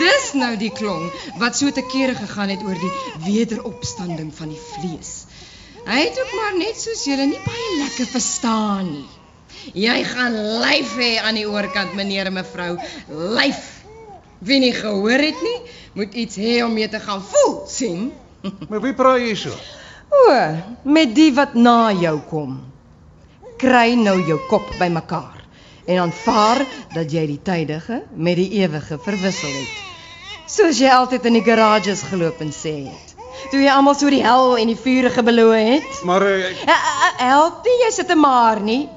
dis 0.00 0.32
nou 0.38 0.54
die 0.60 0.72
klong 0.74 1.08
wat 1.42 1.58
so 1.58 1.70
te 1.74 1.84
kere 1.92 2.14
gegaan 2.18 2.52
het 2.54 2.64
oor 2.66 2.78
die 2.78 2.94
wederopstanding 3.26 4.32
van 4.34 4.52
die 4.54 4.64
vlees. 4.72 5.12
Hy 5.88 6.02
het 6.04 6.18
ook 6.20 6.34
maar 6.36 6.56
net 6.58 6.76
soos 6.80 7.06
julle 7.08 7.26
nie 7.30 7.40
baie 7.44 7.70
lekker 7.78 8.10
verstaan 8.10 8.90
nie. 8.90 9.06
Jy 9.76 9.96
gaan 10.06 10.36
lyf 10.62 10.94
hê 11.00 11.10
aan 11.22 11.38
die 11.38 11.48
oorkant 11.48 11.94
meneer 11.96 12.28
en 12.30 12.36
mevrou, 12.36 12.74
lyf. 13.08 13.64
Wie 14.44 14.60
nie 14.62 14.74
gehoor 14.76 15.24
het 15.24 15.40
nie, 15.42 15.56
moet 15.98 16.14
iets 16.14 16.38
hê 16.38 16.60
om 16.64 16.76
mee 16.76 16.88
te 16.88 17.00
gaan 17.02 17.24
voel, 17.24 17.54
sien? 17.68 18.10
maar 18.68 18.84
wie 18.84 18.94
praat 18.94 19.24
jy 19.24 19.34
so? 19.34 19.56
O, 20.08 20.36
met 20.88 21.16
die 21.16 21.32
wat 21.36 21.56
na 21.58 21.90
jou 21.96 22.14
kom. 22.30 22.54
Kry 23.58 23.96
nou 23.98 24.16
jou 24.22 24.38
kop 24.48 24.70
bymekaar 24.78 25.34
en 25.88 26.02
aanvaar 26.04 26.62
dat 26.94 27.12
jy 27.12 27.24
die 27.32 27.42
tydige 27.42 28.02
met 28.14 28.36
die 28.36 28.50
ewige 28.60 29.00
verwissel 29.02 29.52
het. 29.52 29.87
Soos 30.48 30.78
jy 30.80 30.88
altyd 30.88 31.24
in 31.28 31.32
die 31.38 31.44
garages 31.44 32.02
geloop 32.08 32.40
en 32.40 32.52
sê 32.56 32.72
het. 32.88 33.14
Toe 33.52 33.60
jy 33.62 33.70
almal 33.70 33.94
so 33.94 34.08
die 34.10 34.22
hel 34.24 34.56
en 34.58 34.66
die 34.72 34.76
vurige 34.80 35.22
beloof 35.22 35.54
het. 35.54 36.00
Maar 36.08 36.22
uh, 36.22 36.46
Eh, 36.48 36.68
eh, 36.68 37.26
Help 37.28 37.64
nie, 37.66 37.76
jy 37.84 37.90
sit 37.92 38.10
'n 38.10 38.18
maar 38.18 38.60
nie. 38.60 38.88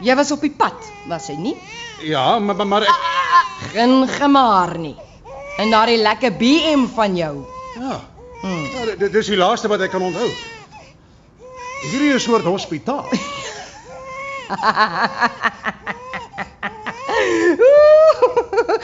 Jy 0.00 0.14
was 0.16 0.30
op 0.32 0.40
die 0.40 0.50
pad, 0.50 0.74
was 1.08 1.26
jy 1.28 1.36
nie? 1.36 1.56
ja, 2.02 2.38
maar 2.38 2.56
maar, 2.56 2.66
maar 2.66 2.82
ek 2.82 2.94
Geen 3.72 4.08
gemaar 4.08 4.78
nie. 4.78 4.96
En 5.58 5.70
daardie 5.70 5.96
lekker 5.96 6.32
BM 6.36 6.86
van 6.94 7.16
jou. 7.16 7.36
ja. 7.80 8.00
Hmm. 8.42 8.64
ja 8.74 8.84
dit- 8.84 8.98
dit 8.98 9.14
is 9.14 9.26
die 9.26 9.36
laaste 9.36 9.68
wat 9.68 9.80
ek 9.80 9.90
kan 9.90 10.02
onthou. 10.02 10.28
Hierdie 11.90 12.12
is 12.14 12.22
'n 12.26 12.30
soort 12.30 12.44
hospitaal. 12.44 13.04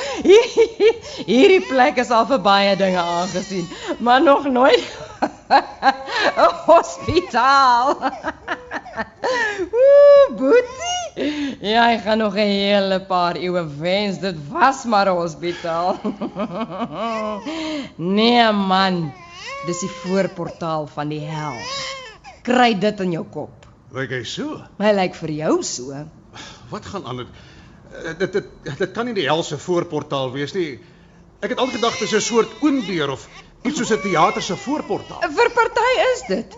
Hierdie 1.31 1.63
plek 1.69 1.97
is 2.03 2.11
al 2.11 2.27
vir 2.31 2.41
baie 2.45 2.77
dinge 2.77 3.01
aangesien, 3.01 3.69
maar 3.99 4.23
nog 4.23 4.45
nooit 4.45 4.85
'n 5.53 6.53
hospitaal. 6.69 7.97
Ooh, 9.83 10.37
Boetie. 10.37 11.59
Jy 11.61 11.99
gaan 12.05 12.19
nog 12.19 12.35
'n 12.35 12.49
hele 12.49 13.01
paar 13.01 13.37
eeue 13.37 13.65
wens 13.79 14.19
dit 14.19 14.37
was 14.49 14.85
maar 14.85 15.07
'n 15.07 15.17
hospitaal. 15.17 16.01
Nee 17.97 18.53
man, 18.53 19.13
dis 19.67 19.81
die 19.81 19.91
voorportaal 19.91 20.87
van 20.87 21.09
die 21.09 21.21
hel. 21.21 21.57
Kry 22.43 22.79
dit 22.79 23.01
in 23.01 23.11
jou 23.11 23.25
kop. 23.25 23.67
Lyk 23.93 24.11
hy 24.11 24.25
so? 24.25 24.63
My 24.79 24.93
lyk 24.93 25.15
vir 25.15 25.31
jou 25.31 25.63
so. 25.63 26.07
Wat 26.71 26.87
gaan 26.87 27.07
aan 27.07 27.17
dit? 27.17 27.27
Eh, 27.93 28.15
Dit 28.19 28.33
dit 28.33 28.45
dit 28.79 28.93
kan 28.93 29.07
nie 29.07 29.15
die 29.15 29.27
hel 29.29 29.43
se 29.43 29.59
voorportaal 29.59 30.33
wees 30.33 30.53
nie. 30.57 30.79
Ek 31.43 31.51
het 31.53 31.59
altyd 31.59 31.81
gedag 31.81 31.99
dit 31.99 32.09
is 32.09 32.15
'n 32.15 32.21
soort 32.21 32.51
oonbeer 32.63 33.11
of 33.11 33.29
iets 33.63 33.79
soos 33.79 33.93
'n 33.93 34.01
teater 34.03 34.43
se 34.43 34.57
voorportaal. 34.57 35.21
Vir 35.21 35.51
party 35.51 35.93
is 36.15 36.23
dit. 36.29 36.57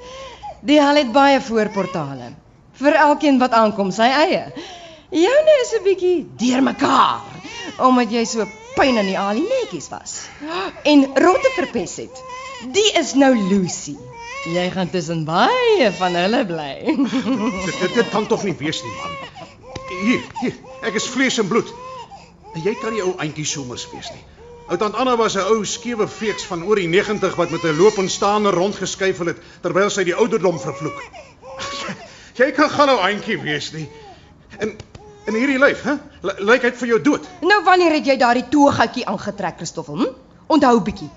Die 0.63 0.81
hel 0.81 0.97
het 0.97 1.13
baie 1.13 1.41
voorportale. 1.41 2.33
Vir 2.73 2.95
elkeen 2.95 3.39
wat 3.39 3.53
aankom 3.53 3.91
sy 3.91 4.09
eie. 4.09 4.53
Joune 5.11 5.55
is 5.63 5.73
'n 5.79 5.83
bietjie 5.85 6.27
deurmekaar 6.37 7.21
omdat 7.79 8.11
jy 8.11 8.25
so 8.25 8.47
pyn 8.77 8.97
in 8.99 9.07
die 9.07 9.19
alie 9.19 9.43
netjies 9.49 9.89
was. 9.89 10.29
En 10.85 11.05
rotte 11.15 11.51
verpes 11.57 11.97
het. 11.97 12.23
Die 12.73 12.93
is 12.99 13.15
nou 13.15 13.35
Lucy. 13.37 13.97
Jy 14.45 14.71
gaan 14.71 14.91
tussen 14.91 15.25
baie 15.25 15.93
van 15.93 16.15
hulle 16.15 16.45
bly. 16.47 16.85
Dit, 17.65 17.81
dit 17.81 17.95
dit 17.95 18.09
kan 18.11 18.27
tog 18.27 18.43
nie 18.45 18.55
wees 18.59 18.83
nie 18.83 18.93
man. 18.93 19.11
Hier, 20.05 20.21
hier, 20.41 20.55
ek 20.85 20.95
is 21.01 21.09
vlees 21.09 21.39
en 21.41 21.49
bloed. 21.49 21.69
En 22.55 22.63
jy 22.63 22.75
kan 22.81 22.93
nie 22.95 23.03
ou 23.03 23.15
eintjie 23.19 23.47
somers 23.49 23.87
wees 23.93 24.11
nie. 24.15 24.23
Ou 24.71 24.79
tant 24.81 24.97
Anna 24.97 25.17
was 25.17 25.37
'n 25.37 25.45
ou 25.53 25.65
skewe 25.65 26.09
feeks 26.09 26.45
van 26.49 26.65
oor 26.65 26.77
die 26.77 26.89
90 26.89 27.37
wat 27.37 27.51
met 27.51 27.65
'n 27.65 27.77
loop 27.77 27.99
en 27.99 28.09
staande 28.09 28.51
rondgeskuifel 28.51 29.27
het 29.27 29.39
terwyl 29.63 29.91
sy 29.91 30.05
die 30.05 30.15
ouderdom 30.15 30.59
vervloek. 30.61 31.03
Jy 32.41 32.51
kan 32.53 32.71
gaan 32.71 32.89
ou 32.89 32.99
eintjie 32.99 33.39
wees 33.41 33.73
nie. 33.73 33.89
En 34.59 34.77
in 35.27 35.35
hierdie 35.35 35.59
lyf, 35.59 35.83
hè? 35.83 35.95
Lyk 36.23 36.63
dit 36.63 36.77
vir 36.77 36.89
jou 36.89 37.01
dood? 37.03 37.29
nou 37.41 37.61
wanneer 37.65 37.93
het 37.93 38.07
jy 38.07 38.17
daardie 38.17 38.49
toegoutjie 38.49 39.07
aangetrek, 39.07 39.57
Christoffel? 39.57 39.97
Hm? 39.97 40.15
Onthou 40.47 40.81
bietjie. 40.81 41.11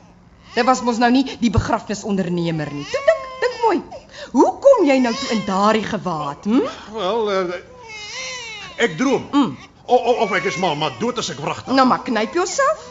Dit 0.56 0.66
was 0.66 0.82
mos 0.82 0.98
nou 0.98 1.12
nie 1.12 1.26
die 1.40 1.50
begrafnisondernemer 1.50 2.72
nie. 2.74 2.86
Toe 2.92 3.02
dink, 3.06 3.26
dink 3.42 3.58
mooi. 3.64 3.82
Hoe 4.32 4.52
kom 4.64 4.86
jy 4.88 5.00
nou 5.00 5.14
toe 5.14 5.30
in 5.36 5.44
daardie 5.46 5.84
gewaad, 5.84 6.46
hm? 6.46 6.62
Wel, 6.94 7.32
uh, 7.32 7.60
ek 8.78 8.98
droom. 8.98 9.28
Mm. 9.32 9.58
O, 9.88 9.96
o, 9.96 10.14
of 10.26 10.34
ek 10.36 10.50
is 10.50 10.58
maar 10.58 10.78
maar 10.78 10.96
dood 11.00 11.18
as 11.18 11.32
ek 11.32 11.40
wragtig. 11.40 11.74
Nou 11.74 11.88
maar 11.88 12.04
knyp 12.04 12.34
jouself. 12.34 12.84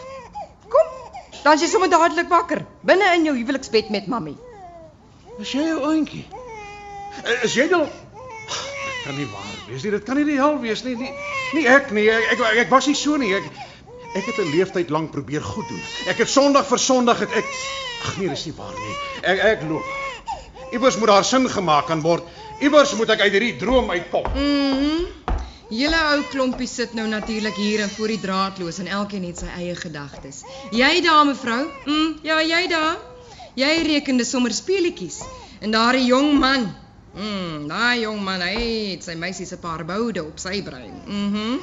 Kom. 0.72 0.88
Dan 1.42 1.54
is 1.54 1.66
jy 1.66 1.68
sommer 1.68 1.90
dadelik 1.92 2.28
wakker 2.32 2.64
binne 2.86 3.12
in 3.14 3.28
jou 3.28 3.36
huweliksbed 3.36 3.90
met 3.94 4.06
mammie. 4.06 4.36
Is 5.38 5.52
jy 5.52 5.62
'n 5.62 5.84
oentjie? 5.84 6.26
Is 7.42 7.54
jy 7.54 7.68
dan 7.68 7.86
Dit 7.86 9.14
kan 9.14 9.16
nie 9.16 9.26
waar 9.30 9.54
wees 9.68 9.82
nie. 9.82 9.90
Dit 9.90 10.02
kan 10.02 10.16
nie 10.16 10.24
die 10.24 10.38
hel 10.40 10.58
wees 10.60 10.82
nie. 10.82 10.96
Nie, 10.96 11.12
nie 11.52 11.66
ek 11.66 11.92
nie. 11.94 12.08
Ek, 12.10 12.40
ek 12.40 12.56
ek 12.64 12.70
was 12.70 12.86
nie 12.86 12.94
so 12.94 13.16
nie. 13.16 13.34
Ek 13.34 13.44
ek 14.16 14.24
het 14.24 14.38
'n 14.38 14.50
leeftyd 14.50 14.90
lank 14.90 15.10
probeer 15.10 15.42
goed 15.42 15.68
doen. 15.68 15.82
Ek 16.08 16.18
het 16.18 16.28
Sondag 16.28 16.66
vir 16.66 16.78
Sondag 16.78 17.18
het 17.18 17.30
ek 17.30 17.44
Ag 18.06 18.16
nee, 18.18 18.28
dis 18.28 18.44
nie 18.46 18.54
waar 18.56 18.74
nie. 18.74 18.96
Ek 19.22 19.38
ek 19.38 19.62
loop. 19.68 19.84
Iewers 20.72 20.96
moet 20.96 21.08
daar 21.08 21.24
sin 21.24 21.48
gemaak 21.50 21.86
kan 21.86 22.00
word. 22.00 22.24
Iewers 22.60 22.94
moet 22.94 23.10
ek 23.10 23.20
uit 23.20 23.32
hierdie 23.32 23.56
droom 23.56 23.90
uitkom. 23.90 24.26
Mhm. 24.34 25.25
Julle 25.66 25.98
ou 26.14 26.22
klompie 26.30 26.68
sit 26.70 26.92
nou 26.94 27.08
natuurlik 27.10 27.56
hier 27.58 27.80
en 27.82 27.90
voor 27.90 28.12
die 28.14 28.20
draadloos 28.22 28.76
en 28.78 28.86
elkeen 28.86 29.24
het 29.26 29.40
sy 29.42 29.48
eie 29.50 29.74
gedagtes. 29.74 30.44
Jy 30.70 31.00
daar 31.02 31.24
mevrou? 31.26 31.64
Mm, 31.88 32.12
ja, 32.22 32.36
jy 32.38 32.68
daar. 32.70 33.00
Jy 33.58 33.72
rekende 33.88 34.24
sommer 34.24 34.54
speletjies. 34.54 35.24
En 35.58 35.74
daardie 35.74 36.04
jong 36.06 36.36
man. 36.38 36.68
Mm, 37.16 37.66
daai 37.66 38.04
jong 38.04 38.22
man, 38.22 38.44
hy 38.46 38.92
het 38.92 39.08
sy 39.08 39.16
meisie 39.18 39.48
se 39.48 39.58
paar 39.58 39.82
boude 39.88 40.22
op 40.22 40.38
sy 40.38 40.60
brein. 40.62 41.02
Mhm. 41.02 41.58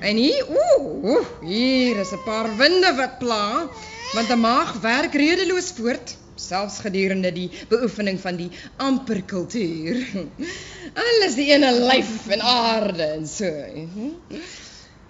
En 0.00 0.16
hier, 0.16 0.48
ooh, 0.48 1.04
ooh, 1.12 1.26
hier 1.44 2.00
is 2.00 2.12
'n 2.12 2.22
paar 2.24 2.48
winde 2.56 2.94
wat 2.96 3.18
pla, 3.18 3.68
want 4.14 4.30
'n 4.30 4.40
maag 4.40 4.72
werk 4.80 5.12
redeloos 5.12 5.72
voort 5.76 6.16
selfs 6.34 6.78
gedurende 6.84 7.32
die 7.32 7.50
beoefening 7.68 8.20
van 8.20 8.36
die 8.36 8.50
amper 8.76 9.22
kultuur. 9.22 10.02
Alles 11.06 11.38
die 11.38 11.50
ene 11.52 11.72
lyf 11.78 12.28
en 12.28 12.40
aarde 12.40 13.02
en 13.02 13.26
so. 13.26 13.50
mhm. 13.74 14.12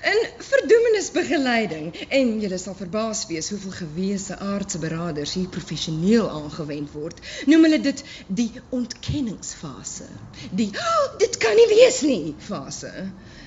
In 0.03 0.19
verdoemenisbegeleiding 0.43 1.93
en 2.11 2.31
jy 2.43 2.57
sal 2.59 2.75
verbaas 2.75 3.21
wees 3.31 3.53
hoeveel 3.55 3.75
gewese 3.77 4.35
aardse 4.43 4.81
beraders 4.83 5.37
hier 5.39 5.47
professioneel 5.55 6.27
aangewend 6.27 6.91
word. 6.97 7.21
Noem 7.47 7.69
hulle 7.69 7.79
dit 7.85 8.03
die 8.27 8.49
ontkenningsfase. 8.75 10.09
Die 10.59 10.73
oh, 10.75 11.05
dit 11.23 11.39
kan 11.45 11.55
nie 11.55 11.69
wees 11.71 12.01
nie 12.03 12.35
fase. 12.49 12.91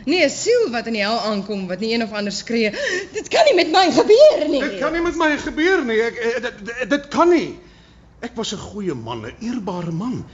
Nee, 0.05 0.23
'n 0.23 0.31
siel 0.31 0.69
wat 0.71 0.87
in 0.87 0.95
die 0.95 1.03
hel 1.03 1.19
aankom 1.27 1.67
wat 1.67 1.83
nie 1.83 1.91
een 1.91 2.07
of 2.07 2.15
ander 2.15 2.31
skree, 2.31 2.71
dit 3.11 3.27
kan 3.27 3.43
nie 3.49 3.55
met 3.59 3.75
my 3.75 3.91
gebeur 3.91 4.47
nie. 4.47 4.63
Dit 4.63 4.79
kan 4.79 4.93
nie 4.95 5.01
met 5.01 5.19
my 5.19 5.31
gebeur 5.37 5.83
nie. 5.83 5.99
Ek 6.07 6.15
eh, 6.15 6.41
dit, 6.47 6.65
dit, 6.71 6.89
dit 6.89 7.07
kan 7.11 7.29
nie. 7.35 7.57
Ek 8.19 8.35
was 8.35 8.53
'n 8.53 8.57
goeie 8.57 8.93
man, 8.93 9.25
'n 9.25 9.35
eerbare 9.39 9.91
man. 9.91 10.25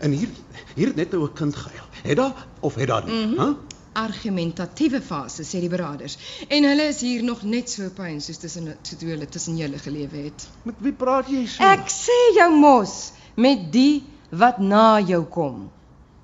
En 0.00 0.10
hier 0.10 0.28
hier 0.74 0.86
het 0.86 0.96
net 0.96 1.10
nou 1.10 1.24
'n 1.24 1.32
kind 1.32 1.56
gehuil. 1.56 1.88
Het 2.02 2.16
daar 2.16 2.46
of 2.60 2.74
het 2.74 2.88
daar 2.88 3.04
nie? 3.04 3.26
Mm. 3.26 3.36
-hmm. 3.36 3.56
argumentatiewe 3.98 5.00
fase 5.02 5.44
sê 5.46 5.60
die 5.60 5.70
beraders 5.72 6.18
en 6.48 6.66
hulle 6.68 6.88
is 6.92 7.00
hier 7.00 7.24
nog 7.24 7.42
net 7.42 7.70
so 7.70 7.88
pyn 7.94 8.20
soos 8.20 8.38
tussen 8.42 8.70
toe 8.82 9.08
hulle 9.08 9.26
tussen 9.26 9.56
julle 9.56 9.78
gelewe 9.78 10.16
het. 10.28 10.46
Met 10.68 10.74
wie 10.84 10.92
praat 10.92 11.30
jy 11.32 11.46
so? 11.46 11.64
Ek 11.64 11.90
sê 11.92 12.18
jou 12.36 12.50
mos 12.54 13.12
met 13.34 13.72
die 13.72 14.04
wat 14.30 14.58
na 14.58 15.00
jou 15.00 15.24
kom. 15.24 15.66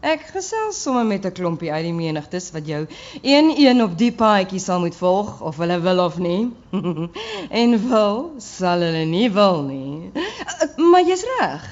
Ek 0.04 0.26
gesels 0.34 0.76
sommer 0.84 1.04
met 1.08 1.24
'n 1.24 1.32
klompie 1.32 1.72
uit 1.72 1.84
die 1.86 1.92
menigtes 1.96 2.50
wat 2.52 2.66
jou 2.68 2.86
een 3.22 3.54
een 3.56 3.82
op 3.82 3.96
die 3.98 4.12
paadjie 4.12 4.60
sal 4.60 4.80
moet 4.80 4.96
volg 4.96 5.40
of 5.40 5.56
hulle 5.56 5.80
wil 5.80 5.98
of 6.04 6.18
nie. 6.18 6.52
en 7.62 7.88
wil 7.88 8.34
sal 8.38 8.80
hulle 8.84 9.04
nie 9.08 9.30
wil 9.32 9.62
nie. 9.62 10.10
Uh, 10.14 10.76
Maar 10.90 11.02
jy's 11.08 11.24
reg. 11.38 11.64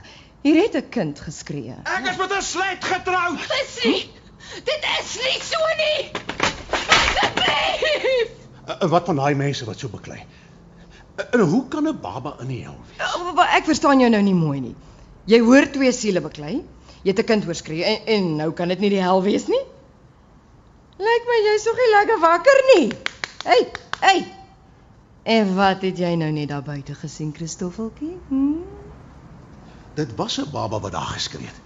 Hier 0.43 0.62
het 0.62 0.75
'n 0.77 0.89
kind 0.89 1.21
geskree. 1.21 1.75
Ek 1.85 2.09
is 2.11 2.17
met 2.17 2.33
'n 2.33 2.43
slet 2.43 2.85
getroud. 2.85 3.39
Dis 3.39 3.85
nie. 3.85 4.11
Dit 4.65 4.83
is 5.01 5.17
nie 5.25 5.41
so 5.43 5.61
nie. 5.83 6.11
Asseblief. 6.97 8.31
Uh, 8.69 8.89
wat 8.91 9.05
van 9.07 9.17
daai 9.17 9.35
mense 9.35 9.65
wat 9.65 9.79
so 9.79 9.89
beklei? 9.89 10.23
Uh, 11.19 11.25
en 11.33 11.41
hoe 11.41 11.69
kan 11.69 11.85
'n 11.89 11.99
baba 12.01 12.37
in 12.41 12.47
die 12.49 12.62
hel 12.65 12.77
wees? 12.87 13.35
Maar 13.35 13.55
Ek 13.57 13.65
verstaan 13.65 14.01
jou 14.01 14.11
nou 14.11 14.23
nie 14.23 14.35
mooi 14.35 14.61
nie. 14.61 14.75
Jy 15.25 15.41
hoor 15.41 15.71
twee 15.71 15.93
siele 15.93 16.21
beklei. 16.21 16.62
Jy 17.02 17.11
het 17.11 17.18
'n 17.18 17.25
kind 17.25 17.44
hoor 17.44 17.54
skree 17.54 17.85
en, 17.85 18.06
en 18.06 18.37
nou 18.37 18.52
kan 18.52 18.68
dit 18.68 18.78
nie 18.78 18.90
die 18.90 19.02
hel 19.02 19.23
wees 19.23 19.47
nie. 19.47 19.64
Lyk 20.99 21.25
my 21.26 21.38
jy's 21.49 21.64
nog 21.64 21.76
nie 21.76 21.90
lekker 21.90 22.21
wakker 22.21 22.62
nie. 22.75 22.92
Hey, 23.44 23.66
hey. 24.00 24.32
En 25.23 25.54
wat 25.54 25.82
het 25.82 25.99
jy 25.99 26.14
nou 26.14 26.30
net 26.30 26.49
daar 26.49 26.62
buite 26.62 26.94
gesien, 26.94 27.32
Christoffeltjie? 27.35 28.18
Hm? 28.28 28.62
Dit 29.94 30.14
was 30.16 30.38
'n 30.38 30.50
baba 30.52 30.80
wat 30.80 30.92
daar 30.92 31.12
geskree 31.14 31.47
het. 31.47 31.61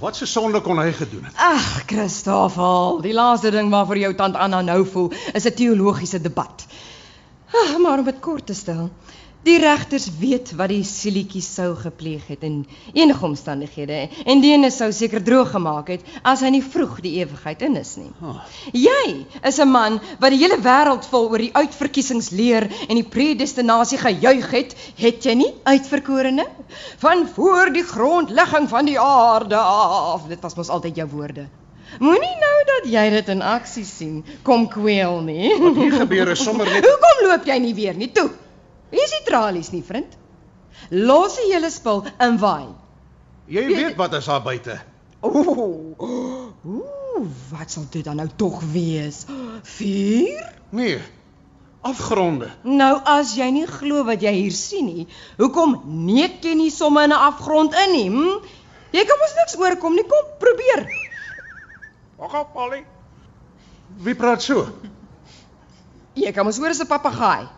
Wat 0.00 0.16
se 0.16 0.26
sonde 0.26 0.60
kon 0.60 0.78
hy 0.78 0.92
gedoen 0.92 1.24
het? 1.24 1.34
Ag, 1.36 1.82
Christoffel, 1.86 3.00
die 3.00 3.12
laaste 3.12 3.50
ding 3.50 3.70
waarvoor 3.70 3.98
jou 3.98 4.14
tant 4.14 4.36
Anna 4.36 4.60
nou 4.60 4.86
voel, 4.86 5.12
is 5.32 5.44
'n 5.44 5.54
teologiese 5.54 6.20
debat. 6.20 6.66
Ag, 7.52 7.78
maar 7.78 7.98
om 7.98 8.04
dit 8.04 8.20
kort 8.20 8.46
te 8.46 8.54
stel, 8.54 8.90
die 9.46 9.58
regters 9.58 10.06
weet 10.20 10.52
wat 10.58 10.70
die 10.70 10.84
sielietjie 10.86 11.42
sou 11.42 11.72
gepleeg 11.78 12.28
het 12.30 12.44
in 12.46 12.62
enige 12.94 13.24
omstandighede 13.26 14.08
en 14.24 14.42
die 14.42 14.54
sou 14.70 14.90
seker 14.94 15.22
droog 15.24 15.50
gemaak 15.50 15.88
het 15.90 16.04
as 16.22 16.44
hy 16.46 16.52
nie 16.54 16.62
vroeg 16.62 17.00
die 17.02 17.16
ewigheid 17.22 17.62
in 17.66 17.76
is 17.80 17.96
nie. 17.98 18.10
Ah. 18.22 18.44
Jy 18.72 19.26
is 19.42 19.58
'n 19.58 19.68
man 19.68 20.00
wat 20.20 20.30
die 20.30 20.38
hele 20.38 20.58
wêreld 20.62 21.08
vol 21.10 21.28
oor 21.30 21.38
die 21.38 21.54
uitverkiesingsleer 21.54 22.68
en 22.88 22.94
die 22.94 23.08
predestinasie 23.08 23.98
gejuig 23.98 24.50
het, 24.50 24.76
het 24.96 25.24
jy 25.24 25.34
nie 25.34 25.54
uitverkorene? 25.64 26.46
Van 26.98 27.26
voor 27.34 27.72
die 27.72 27.84
grondlegging 27.84 28.68
van 28.68 28.84
die 28.84 29.00
aarde 29.00 29.56
af. 29.56 30.28
Dit 30.28 30.40
was 30.40 30.54
mos 30.54 30.68
altyd 30.68 30.96
jou 30.96 31.08
woorde. 31.08 31.48
Moenie 31.98 32.36
nou 32.40 32.58
dat 32.66 32.92
jy 32.92 33.10
dit 33.10 33.28
in 33.28 33.42
aksie 33.42 33.84
sien, 33.84 34.24
kom 34.42 34.68
kweel 34.68 35.20
nie. 35.20 35.50
Wat 35.60 35.74
hier 35.76 35.92
gebeur 35.92 36.28
is 36.32 36.44
sommer 36.44 36.66
net 36.66 36.86
Hoekom 36.88 37.26
loop 37.26 37.44
jy 37.44 37.58
nie 37.58 37.74
weer 37.74 37.94
nie 37.94 38.12
toe? 38.12 38.30
Hier 38.92 39.04
is 39.06 39.14
die 39.16 39.24
tralies 39.24 39.70
nie, 39.72 39.82
vriend. 39.82 40.18
Los 40.92 41.38
die 41.40 41.48
hele 41.52 41.70
spul 41.72 42.04
in 42.20 42.38
waai. 42.42 42.68
Jy 43.52 43.64
weet 43.68 43.96
wat 43.96 44.12
is 44.18 44.28
daar 44.28 44.42
buite. 44.44 44.76
Ooh. 45.24 45.96
Ooh, 46.02 47.26
wat 47.50 47.72
sal 47.72 47.86
dit 47.90 48.04
dan 48.04 48.20
nou 48.20 48.28
tog 48.36 48.60
wees? 48.72 49.24
Vuur? 49.76 50.44
Nee. 50.76 51.00
Afgronde. 51.82 52.50
Nou 52.62 52.94
as 53.10 53.32
jy 53.38 53.48
nie 53.54 53.66
glo 53.66 54.04
wat 54.06 54.22
jy 54.22 54.32
hier 54.36 54.54
sien 54.54 54.86
nie, 54.86 55.06
hoekom 55.40 55.80
neek 56.06 56.44
jy 56.46 56.52
nie 56.54 56.70
sommer 56.70 57.08
in 57.08 57.14
'n 57.16 57.24
afgrond 57.30 57.74
in 57.74 57.92
nie? 57.92 58.10
Hm? 58.10 58.44
Jy 58.92 59.04
kan 59.08 59.18
mos 59.18 59.34
niks 59.40 59.56
oorkom 59.56 59.94
nie. 59.96 60.04
Kom, 60.04 60.24
probeer. 60.38 60.86
Wag 62.18 62.34
op, 62.40 62.52
Polly. 62.52 62.84
Wie 64.04 64.14
praat 64.14 64.42
so? 64.42 64.68
Jy 66.14 66.32
kan 66.32 66.44
mos 66.44 66.58
hoor 66.58 66.68
as 66.68 66.80
'n 66.80 66.86
papegaai. 66.86 67.48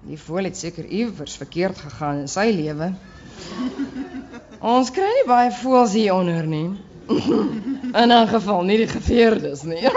Die 0.00 0.16
voël 0.18 0.44
het 0.48 0.56
seker 0.56 0.84
iewers 0.84 1.36
verkeerd 1.36 1.78
gegaan 1.78 2.22
in 2.22 2.28
sy 2.28 2.46
lewe. 2.56 2.94
Ons 4.60 4.90
kry 4.96 5.08
nie 5.18 5.26
baie 5.28 5.50
voëls 5.52 5.92
hier 5.96 6.14
onder 6.14 6.46
nie. 6.48 6.70
In 8.00 8.12
'n 8.12 8.28
geval 8.28 8.62
nie 8.62 8.76
die 8.76 8.88
geveerdes 8.88 9.62
nie. 9.62 9.82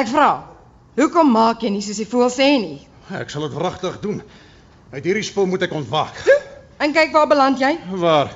Ek 0.00 0.08
vra, 0.08 0.44
hoekom 0.96 1.30
maak 1.30 1.62
jy 1.62 1.70
nie 1.70 1.82
soos 1.82 1.96
die 1.96 2.08
voël 2.08 2.30
sê 2.30 2.58
nie? 2.60 2.80
Ek 3.20 3.30
sal 3.30 3.42
dit 3.48 3.54
wragtig 3.54 4.00
doen. 4.00 4.22
Uit 4.92 5.04
hierdie 5.04 5.22
spul 5.24 5.46
moet 5.46 5.62
ek 5.62 5.72
ontwaak. 5.72 6.18
En 6.76 6.92
kyk 6.92 7.12
waar 7.12 7.28
beland 7.28 7.58
jy? 7.60 7.78
Waar? 7.88 8.28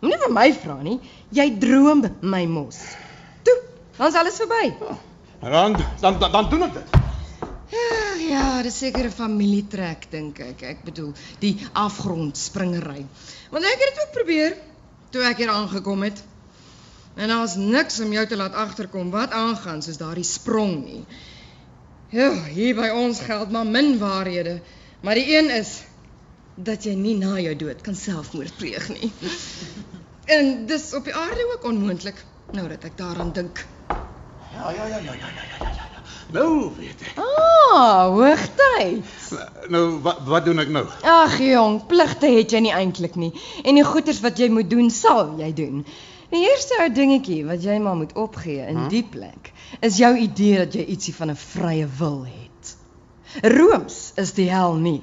Moenie 0.00 0.18
vir 0.20 0.32
my 0.32 0.52
vra 0.52 0.76
nie. 0.82 1.00
Jy 1.32 1.58
droom 1.58 2.04
my 2.20 2.44
mos. 2.46 2.78
Toe, 3.42 3.58
dan's 3.96 4.14
alles 4.14 4.36
verby. 4.36 4.74
Dan 5.40 5.76
dan 6.00 6.18
dan, 6.20 6.30
dan 6.32 6.48
doen 6.50 6.62
ek 6.62 6.74
dit. 6.74 7.05
Ag 7.66 8.20
ja, 8.22 8.62
dis 8.62 8.78
seker 8.78 9.06
'n 9.08 9.12
familietrek 9.12 10.06
dink 10.10 10.38
ek. 10.38 10.62
Ek 10.62 10.84
bedoel, 10.84 11.12
die 11.40 11.56
afgrondspringery. 11.72 13.06
Want 13.50 13.64
ek 13.64 13.78
het 13.82 13.94
dit 13.94 14.02
ook 14.02 14.12
probeer 14.12 14.56
toe 15.10 15.22
ek 15.22 15.36
hier 15.36 15.50
aangekom 15.50 16.02
het. 16.02 16.22
En 17.16 17.28
daar's 17.28 17.56
niks 17.56 18.00
om 18.00 18.12
jou 18.12 18.26
te 18.26 18.36
laat 18.36 18.52
agterkom 18.52 19.10
wat 19.10 19.30
aangaan 19.30 19.82
soos 19.82 19.96
daardie 19.96 20.24
sprong 20.24 20.84
nie. 20.84 21.04
Ja, 22.10 22.30
hier 22.44 22.74
by 22.76 22.88
ons 22.94 23.20
geld 23.20 23.50
maar 23.50 23.66
min 23.66 23.98
waarhede, 23.98 24.60
maar 25.00 25.14
die 25.14 25.36
een 25.36 25.50
is 25.50 25.82
dat 26.54 26.84
jy 26.84 26.94
nie 26.94 27.16
na 27.18 27.40
jou 27.40 27.56
dood 27.56 27.80
kan 27.80 27.94
selfmoord 27.94 28.56
pleeg 28.56 28.88
nie. 28.88 29.10
En 30.24 30.66
dis 30.66 30.92
op 30.94 31.04
die 31.04 31.14
aarde 31.14 31.50
ook 31.54 31.64
onmoontlik, 31.64 32.24
nou 32.52 32.68
dat 32.68 32.84
ek 32.84 32.96
daaraan 32.98 33.32
dink. 33.32 33.66
Ja, 34.52 34.70
ja, 34.70 34.86
ja, 34.86 34.96
ja, 34.96 35.12
ja, 35.12 35.12
ja, 35.12 35.44
ja, 35.58 35.74
ja. 35.74 35.95
Nou 36.32 36.70
weet 36.78 37.00
ek. 37.06 37.18
Ah, 37.22 38.08
hoogtyd. 38.10 39.04
Nou 39.70 39.84
wat 40.02 40.18
wat 40.26 40.44
doen 40.44 40.58
ek 40.58 40.68
nou? 40.74 40.84
Ag 41.02 41.36
jong, 41.38 41.80
pligte 41.86 42.26
het 42.26 42.50
jy 42.50 42.60
nie 42.66 42.72
eintlik 42.74 43.14
nie. 43.20 43.32
En 43.64 43.74
die 43.78 43.84
goeders 43.86 44.20
wat 44.24 44.38
jy 44.38 44.48
moet 44.50 44.70
doen, 44.70 44.90
sal 44.90 45.36
jy 45.38 45.52
doen. 45.54 45.84
Die 46.32 46.42
eerste 46.48 46.80
ou 46.82 46.88
dingetjie 46.90 47.44
wat 47.46 47.62
jy 47.62 47.78
maar 47.78 47.94
moet 47.96 48.12
opgee 48.18 48.64
in 48.66 48.76
Hm? 48.84 48.88
die 48.90 49.04
plek 49.06 49.52
is 49.80 49.96
jou 50.02 50.10
idee 50.18 50.58
dat 50.64 50.74
jy 50.74 50.84
ietsie 50.96 51.14
van 51.14 51.30
'n 51.30 51.36
vrye 51.38 51.86
wil 51.98 52.24
het. 52.24 52.74
Rooms 53.42 54.12
is 54.16 54.32
die 54.32 54.48
hel 54.50 54.74
nie. 54.74 55.02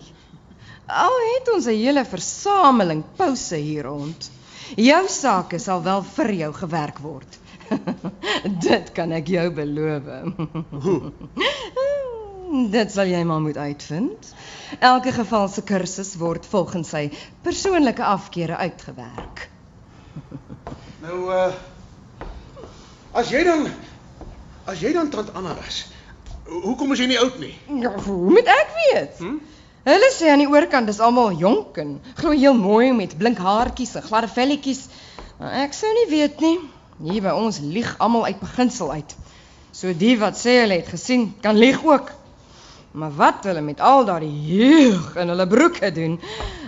Al 0.87 1.15
het 1.35 1.53
ons 1.53 1.65
'n 1.65 1.77
hele 1.79 2.03
versameling 2.05 3.03
pouse 3.15 3.55
hier 3.55 3.83
rond. 3.83 4.31
Jou 4.75 5.07
sake 5.07 5.59
sal 5.59 5.81
wel 5.83 6.03
vir 6.03 6.31
jou 6.33 6.53
gewerk 6.53 6.99
word. 6.99 7.37
Dit 8.67 8.91
kan 8.95 9.11
ek 9.11 9.27
jou 9.27 9.47
beloof. 9.55 10.03
Dit 12.73 12.91
sal 12.93 13.09
jy 13.09 13.23
maar 13.25 13.41
moet 13.41 13.57
uitvind. 13.57 14.33
Elke 14.79 15.11
geval 15.15 15.47
se 15.49 15.63
kursus 15.65 16.13
word 16.21 16.45
volgens 16.45 16.89
sy 16.93 17.07
persoonlike 17.45 18.03
afkeure 18.03 18.55
uitgewerk. 18.57 19.47
Nou 21.03 21.17
uh 21.35 21.51
As 23.13 23.27
jy 23.29 23.43
dan 23.45 23.65
as 24.65 24.79
jy 24.81 24.93
dan 24.95 25.09
tant 25.13 25.33
Anna 25.37 25.51
was. 25.57 25.81
ho- 26.47 26.61
Hoekom 26.63 26.93
is 26.95 26.99
jy 27.03 27.07
nie 27.11 27.17
oud 27.19 27.35
nie? 27.41 27.51
Ja, 27.83 27.91
hoe 28.05 28.29
moet 28.31 28.47
ek 28.49 28.71
weet? 28.77 29.19
Hm? 29.19 29.35
Hulle 29.83 30.09
sê 30.15 30.31
aan 30.31 30.39
die 30.41 30.47
oorkant 30.49 30.89
is 30.89 31.01
almal 31.03 31.35
jonk 31.37 31.77
en 31.83 31.97
glo 32.15 32.31
heel 32.31 32.55
mooi 32.57 32.93
met 32.95 33.17
blink 33.19 33.37
haartjies 33.43 33.93
en 33.99 34.05
gladde 34.07 34.31
velletjies. 34.33 34.85
Ek 35.43 35.75
sou 35.75 35.91
nie 35.99 36.07
weet 36.13 36.39
nie. 36.41 36.55
Hier 37.03 37.19
by 37.25 37.33
ons 37.35 37.59
lieg 37.59 37.89
almal 37.99 38.29
uit 38.29 38.39
beginsel 38.39 38.91
uit. 38.95 39.15
So 39.75 39.91
die 39.97 40.15
wat 40.21 40.37
sê 40.39 40.61
hulle 40.61 40.77
het 40.79 40.91
gesien, 40.93 41.33
kan 41.43 41.57
lieg 41.59 41.81
ook. 41.83 42.13
Maar 42.93 43.11
wat 43.17 43.47
hulle 43.49 43.61
met 43.65 43.81
al 43.81 44.05
daardie 44.05 44.31
jeug 44.47 45.15
in 45.19 45.33
hulle 45.33 45.47
broeke 45.49 45.89
doen 45.91 46.19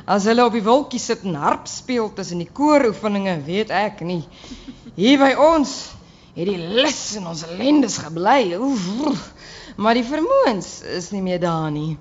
as 0.09 0.25
hulle 0.27 0.43
op 0.45 0.53
die 0.57 0.63
wolkie 0.65 0.99
sit 0.99 1.23
en 1.23 1.37
harp 1.39 1.69
speel 1.69 2.11
tussen 2.13 2.41
die 2.41 2.49
kooroefeninge, 2.49 3.37
weet 3.45 3.71
ek 3.73 4.01
nie. 4.05 4.23
Hier 4.97 5.21
by 5.21 5.31
ons 5.39 5.75
het 6.35 6.49
die 6.49 6.59
lus 6.59 6.99
in 7.15 7.29
ons 7.31 7.45
ellendes 7.47 7.97
gebly. 8.03 8.57
Oef. 8.59 9.31
Maar 9.79 9.97
die 9.97 10.07
vermoëns 10.07 10.81
is 10.97 11.11
nie 11.15 11.23
meer 11.23 11.39
daar 11.39 11.71
nie. 11.71 11.95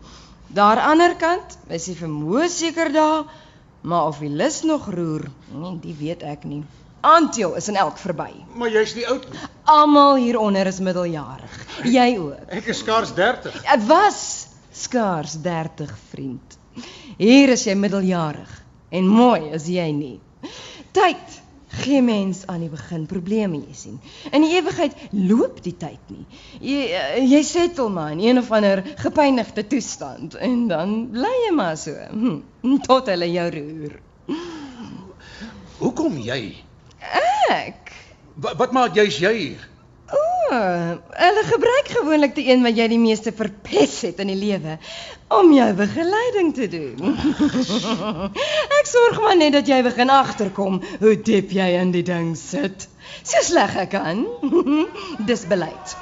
Daar 0.55 0.79
aan 0.83 0.99
die 0.99 1.07
ander 1.07 1.17
kant 1.19 1.59
is 1.75 1.89
die 1.91 1.97
vermoë 1.99 2.49
seker 2.51 2.93
daar, 2.95 3.25
maar 3.83 4.11
of 4.11 4.21
die 4.23 4.31
lus 4.31 4.63
nog 4.63 4.87
roer, 4.91 5.29
nee, 5.53 5.77
die 5.83 5.95
weet 5.99 6.23
ek 6.23 6.45
nie. 6.47 6.63
Aanteel 7.05 7.55
is 7.61 7.69
in 7.69 7.77
elk 7.77 7.99
verby. 8.01 8.31
Maar 8.57 8.73
jy's 8.73 8.95
nie 8.97 9.05
oud 9.09 9.27
nie. 9.31 9.45
Almal 9.69 10.17
hieronder 10.23 10.69
is 10.71 10.81
middeljarig. 10.81 11.55
Jy 11.85 12.09
ook. 12.23 12.49
Ek 12.49 12.73
is 12.73 12.81
skaars 12.81 13.13
30. 13.17 13.61
Ek 13.77 13.87
was 13.89 14.21
skaars 14.75 15.37
30, 15.45 15.93
vriend. 16.11 16.59
Hier 17.19 17.53
is 17.55 17.65
jy 17.69 17.77
middeljarig 17.79 18.51
en 18.95 19.09
mooi 19.11 19.51
is 19.55 19.69
jy 19.71 19.91
nie. 19.95 20.19
Tyd 20.95 21.41
gee 21.75 22.01
mens 22.03 22.45
aan 22.47 22.63
die 22.65 22.71
begin 22.71 23.07
probleme 23.11 23.59
jy 23.59 23.77
sien. 23.77 24.01
In 24.33 24.45
die 24.47 24.55
ewigheid 24.57 24.95
loop 25.13 25.61
die 25.65 25.75
tyd 25.79 26.13
nie. 26.13 26.25
Jy 26.63 26.83
eh, 26.95 27.23
jy 27.27 27.43
settle 27.47 27.89
maar 27.93 28.13
in 28.15 28.23
een 28.25 28.41
of 28.43 28.51
ander 28.55 28.83
gepynigde 29.03 29.67
toestand 29.67 30.39
en 30.39 30.69
dan 30.71 30.95
bly 31.15 31.33
jy 31.47 31.55
maar 31.57 31.77
so 31.81 31.95
hm, 31.95 32.39
tot 32.87 33.11
hulle 33.13 33.31
jou 33.33 33.49
roer. 33.59 33.99
Hoekom 35.81 36.21
jy? 36.23 36.41
Ek 37.53 37.85
Wat, 38.35 38.57
wat 38.59 38.73
maak 38.75 38.97
jy's 38.99 39.21
jy 39.23 39.33
hier? 39.35 39.61
O, 40.15 40.21
hulle 41.17 41.43
gebruik 41.49 41.91
gewoonlik 41.97 42.35
die 42.37 42.49
een 42.51 42.65
wat 42.67 42.77
jy 42.77 42.89
die 42.91 43.01
meeste 43.01 43.33
verpes 43.33 44.01
het 44.05 44.19
in 44.23 44.33
die 44.33 44.39
lewe 44.39 44.77
om 45.35 45.53
jou 45.55 45.69
begeleiding 45.79 46.51
te 46.55 46.67
doen. 46.69 47.15
ek 48.79 48.91
sorg 48.91 49.21
maar 49.23 49.39
net 49.39 49.55
dat 49.57 49.71
jy 49.71 49.81
begin 49.87 50.13
agterkom 50.13 50.81
hoe 51.01 51.15
diep 51.31 51.55
jy 51.57 51.71
in 51.79 51.95
die 51.95 52.05
ding 52.07 52.35
sit. 52.39 52.89
So 53.23 53.41
sleg 53.47 53.79
ek 53.87 53.95
kan. 53.95 54.27
Dis 55.31 55.47
beleid. 55.49 55.97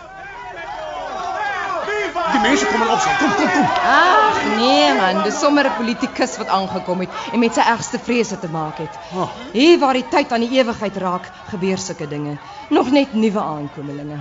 Die 2.13 2.41
mense 2.41 2.67
kom 2.67 2.83
in 2.83 2.91
opstand. 2.93 3.19
Kom, 3.19 3.31
kom, 3.37 3.53
kom. 3.53 3.69
Ag 3.89 4.41
nee 4.57 4.89
man, 4.97 5.23
dis 5.25 5.39
sommer 5.41 5.67
'n 5.67 5.77
politikus 5.77 6.37
wat 6.37 6.49
aangekom 6.49 7.01
het 7.01 7.09
en 7.33 7.39
met 7.39 7.55
sy 7.55 7.61
ergste 7.61 7.99
vrese 7.99 8.39
te 8.39 8.49
maak 8.49 8.79
het. 8.79 8.99
Ah. 9.15 9.29
Hier 9.53 9.79
waar 9.79 9.95
die 9.95 10.09
tyd 10.09 10.33
aan 10.33 10.45
die 10.45 10.59
ewigheid 10.59 10.97
raak, 10.97 11.31
gebeur 11.49 11.79
sulke 11.79 12.09
dinge. 12.09 12.37
Nog 12.69 12.91
net 12.91 13.15
nuwe 13.15 13.41
aankomelinge. 13.41 14.21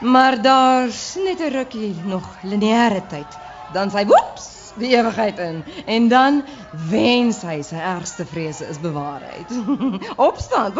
Maar 0.00 0.42
daar's 0.42 1.14
net 1.14 1.40
'n 1.40 1.52
rukkie 1.52 1.94
nog 2.04 2.26
lineêre 2.42 3.06
tyd. 3.06 3.38
Dan 3.72 3.90
sy 3.90 4.06
woeps 4.06 4.72
die 4.74 4.96
ewigheid 4.96 5.38
in 5.38 5.64
en 5.86 6.08
dan 6.08 6.42
wens 6.90 7.42
hy 7.42 7.62
sy 7.62 7.76
ergste 7.76 8.26
vrese 8.26 8.66
is 8.66 8.80
bewaarheid. 8.80 9.50
Opstand. 10.28 10.74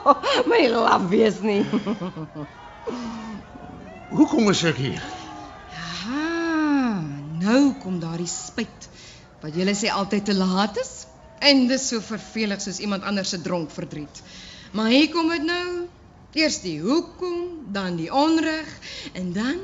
My 0.50 0.68
laf 0.68 1.08
wees 1.08 1.40
nie. 1.40 1.64
Hoekom 4.16 4.50
is 4.50 4.64
ek 4.64 4.76
hier? 4.76 5.23
Nou 7.40 7.74
kom 7.82 7.98
daardie 8.02 8.30
spyt 8.30 8.88
wat 9.42 9.56
julle 9.58 9.74
sê 9.76 9.90
altyd 9.92 10.30
te 10.30 10.36
laat 10.36 10.78
is 10.80 10.92
en 11.44 11.66
dis 11.68 11.88
so 11.90 12.00
vervelig 12.04 12.62
soos 12.64 12.80
iemand 12.80 13.04
anders 13.04 13.34
se 13.34 13.40
dronk 13.42 13.72
verdriet. 13.74 14.22
Maar 14.72 14.92
hier 14.94 15.10
kom 15.12 15.28
dit 15.32 15.44
nou. 15.44 15.86
Eers 16.34 16.56
die 16.64 16.80
hoekom, 16.82 17.66
dan 17.70 17.94
die 17.96 18.08
onreg 18.10 18.70
en 19.14 19.32
dan 19.36 19.60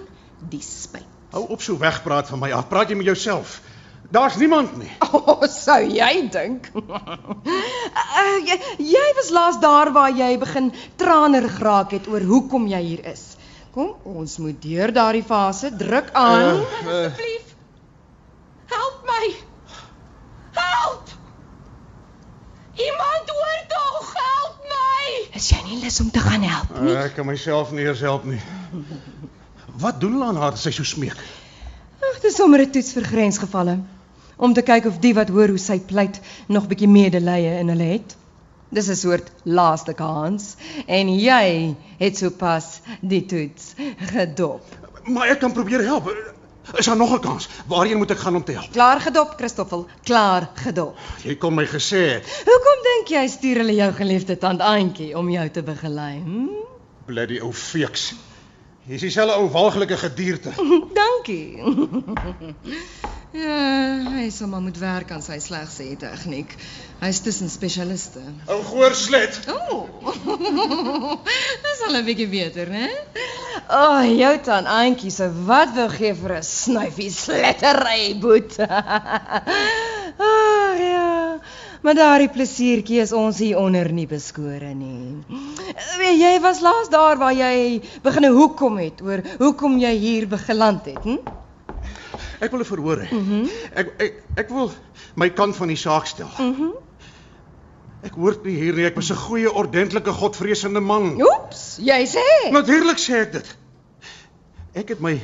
die 0.52 0.62
spyt. 0.62 1.08
Hou 1.34 1.42
op 1.54 1.62
so 1.62 1.78
wegpraat 1.78 2.30
van 2.30 2.38
my 2.42 2.50
af. 2.54 2.68
Praat 2.70 2.90
jy 2.90 2.98
met 2.98 3.08
jouself? 3.10 3.60
Daar's 4.10 4.36
niemand 4.36 4.76
nie. 4.78 4.90
O, 5.10 5.18
oh, 5.32 5.42
sou 5.50 5.80
jy 5.86 6.28
dink? 6.30 6.70
uh, 6.74 8.38
jy, 8.48 8.56
jy 8.82 9.04
was 9.18 9.30
laas 9.34 9.60
daar 9.62 9.92
waar 9.94 10.14
jy 10.14 10.32
begin 10.42 10.72
traner 10.98 11.46
geraak 11.50 11.94
het 11.94 12.10
oor 12.10 12.26
hoekom 12.26 12.66
jy 12.70 12.82
hier 12.86 13.04
is. 13.12 13.22
Kom, 13.74 13.94
ons 14.02 14.38
moet 14.42 14.58
deur 14.62 14.90
daardie 14.94 15.26
fase 15.26 15.70
druk 15.78 16.10
aan. 16.18 16.58
Uh, 16.58 16.66
uh. 16.86 17.04
Asseblief. 17.06 17.49
Help 19.20 19.32
my. 19.32 19.34
Help! 20.50 21.08
Iemand 22.74 23.30
hoor 23.30 23.64
tog, 23.68 24.14
help 24.14 24.56
my. 24.68 25.28
Is 25.34 25.50
jy 25.50 25.60
nie 25.64 25.80
lus 25.82 26.00
om 26.00 26.10
te 26.10 26.20
gaan 26.20 26.42
help 26.42 26.72
nie? 26.80 26.94
Uh, 26.94 27.04
ek 27.04 27.14
kan 27.18 27.26
myself 27.28 27.72
nie 27.76 27.84
eens 27.86 28.00
help 28.00 28.24
nie. 28.24 28.40
Wat 29.80 30.00
doen 30.00 30.16
hulle 30.16 30.30
aan 30.32 30.40
haar 30.40 30.56
as 30.56 30.64
sy 30.64 30.72
so 30.74 30.86
smeek? 30.88 31.20
Ag, 32.00 32.20
dis 32.24 32.36
sommer 32.36 32.62
'n 32.64 32.70
toets 32.72 32.92
vir 32.96 33.04
grensgevalle 33.12 33.76
om 34.36 34.54
te 34.56 34.62
kyk 34.64 34.86
of 34.88 34.98
die 35.04 35.12
wat 35.14 35.28
hoor 35.28 35.52
hoe 35.52 35.60
sy 35.60 35.78
pleit 35.80 36.20
nog 36.48 36.68
bietjie 36.68 36.88
medelee 36.88 37.58
in 37.60 37.68
hulle 37.68 37.92
het. 37.92 38.16
Dis 38.72 38.88
'n 38.88 38.96
soort 38.96 39.30
laaste 39.44 39.92
kans 39.92 40.56
en 40.86 41.08
jy 41.12 41.76
het 41.98 42.16
sopas 42.16 42.80
die 43.00 43.26
toets 43.26 43.74
gedop. 44.14 44.64
Maar 45.04 45.36
ek 45.36 45.40
kan 45.40 45.52
probeer 45.52 45.84
help. 45.84 46.08
Is 46.76 46.86
daar 46.86 46.96
nog 46.96 47.12
'n 47.14 47.20
kans? 47.20 47.48
Waarheen 47.66 47.96
moet 47.96 48.10
ek 48.10 48.18
gaan 48.18 48.36
om 48.36 48.44
te 48.44 48.52
help? 48.52 48.72
Klaar 48.72 49.00
gedop, 49.00 49.34
Christoffel, 49.36 49.86
klaar 50.02 50.50
gedop. 50.54 50.96
Jy 51.22 51.36
kon 51.36 51.54
my 51.54 51.66
gesê. 51.66 52.22
Hoekom 52.44 52.82
dink 52.82 53.08
jy 53.08 53.26
stuur 53.28 53.56
hulle 53.56 53.74
jou 53.74 53.92
geliefde 53.92 54.38
tant 54.38 54.60
Auntie 54.60 55.18
om 55.18 55.30
jou 55.30 55.50
te 55.50 55.62
begelei? 55.62 56.22
Hm? 56.24 56.46
Bloody 57.04 57.40
ou 57.40 57.52
feeks. 57.52 58.14
Jy's 58.86 59.00
dieselfde 59.00 59.36
ou 59.36 59.48
walglike 59.50 59.96
gedierte. 59.96 60.50
Dankie. 61.00 61.62
ja, 63.32 63.58
hy 64.16 64.28
sal 64.30 64.48
maar 64.48 64.62
moet 64.64 64.78
werk 64.78 65.10
aan 65.14 65.22
sy 65.22 65.38
slegsê 65.42 65.88
tegniek. 66.00 66.54
Hy's 67.00 67.20
tussen 67.24 67.48
spesialiste. 67.48 68.20
Ou 68.50 68.60
goorslet. 68.66 69.38
O. 69.48 69.86
Oh. 70.04 70.10
Dis 71.64 71.84
al 71.86 71.96
'n 72.00 72.04
bietjie 72.04 72.28
beter, 72.28 72.68
né? 72.68 72.90
O, 73.70 73.78
oh, 73.78 74.02
jou 74.04 74.34
tan 74.44 74.66
Auntie 74.66 75.10
se 75.10 75.30
wat 75.46 75.74
wil 75.74 75.88
gee 75.88 76.14
vir 76.14 76.36
'n 76.38 76.42
snuifie 76.42 77.10
slettery 77.10 78.18
boet. 78.20 78.58
Ag 80.20 80.26
oh, 80.26 80.78
ja. 80.78 81.38
Maar 81.80 81.94
daardie 81.94 82.28
plesiertjie 82.28 83.00
is 83.00 83.12
ons 83.16 83.38
hier 83.40 83.56
onder 83.58 83.88
nie 83.92 84.06
beskore 84.06 84.74
nie. 84.76 85.16
Weet 85.96 86.18
jy 86.20 86.32
was 86.44 86.60
laas 86.60 86.90
daar 86.92 87.16
waar 87.16 87.32
jy 87.32 87.80
begine 88.04 88.28
hoekom 88.36 88.76
het 88.82 89.00
oor 89.00 89.22
hoekom 89.38 89.78
jy 89.80 89.94
hier 90.02 90.26
begeland 90.28 90.84
het, 90.84 91.00
hm? 91.06 91.22
Ek 92.40 92.50
wil 92.50 92.60
'n 92.60 92.64
verhoor 92.64 92.98
hê. 93.04 93.08
Mm 93.12 93.48
Ek 93.74 93.88
ek 94.00 94.22
ek 94.36 94.48
wil 94.48 94.70
my 95.16 95.28
kant 95.30 95.56
van 95.56 95.68
die 95.68 95.76
saak 95.76 96.06
stel. 96.06 96.30
mhm. 96.38 96.62
Mm 96.62 96.72
Ek 98.02 98.14
hoort 98.16 98.44
nie 98.44 98.54
hier 98.56 98.72
nie. 98.74 98.84
Ek 98.86 98.94
was 98.96 99.10
'n 99.10 99.16
goeie, 99.16 99.52
ordentlike, 99.52 100.10
godvreesende 100.10 100.80
man. 100.80 101.20
Oeps, 101.20 101.76
jy 101.80 102.06
sê. 102.08 102.50
Natuurlik 102.50 102.96
sê 102.98 103.14
ek 103.20 103.32
dit. 103.32 103.56
Ek 104.74 104.88
het 104.88 105.00
my 105.00 105.20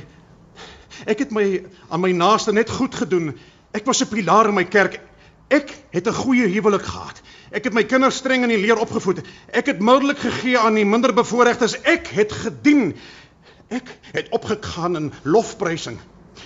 ek 1.06 1.18
het 1.18 1.30
my 1.30 1.64
aan 1.90 2.00
my 2.00 2.12
naaste 2.12 2.52
net 2.52 2.70
goed 2.70 2.94
gedoen. 2.94 3.38
Ek 3.72 3.86
was 3.86 4.02
'n 4.02 4.08
pilaar 4.08 4.48
in 4.48 4.54
my 4.54 4.64
kerk. 4.64 5.00
Ek 5.48 5.72
het 5.90 6.06
'n 6.06 6.12
goeie 6.12 6.48
huwelik 6.48 6.82
gehad. 6.82 7.22
Ek 7.50 7.64
het 7.64 7.72
my 7.72 7.84
kinders 7.84 8.16
streng 8.16 8.42
in 8.42 8.48
die 8.48 8.58
leer 8.60 8.76
opgevoed. 8.78 9.20
Ek 9.52 9.66
het 9.66 9.80
mildelik 9.80 10.18
gegee 10.18 10.58
aan 10.58 10.74
die 10.74 10.84
minderbevoorregtes. 10.84 11.80
Ek 11.82 12.06
het 12.06 12.32
gedien. 12.32 12.94
Ek 13.70 13.88
het 14.12 14.28
opgegaan 14.30 14.96
in 14.96 15.12
lofprysing. 15.22 15.98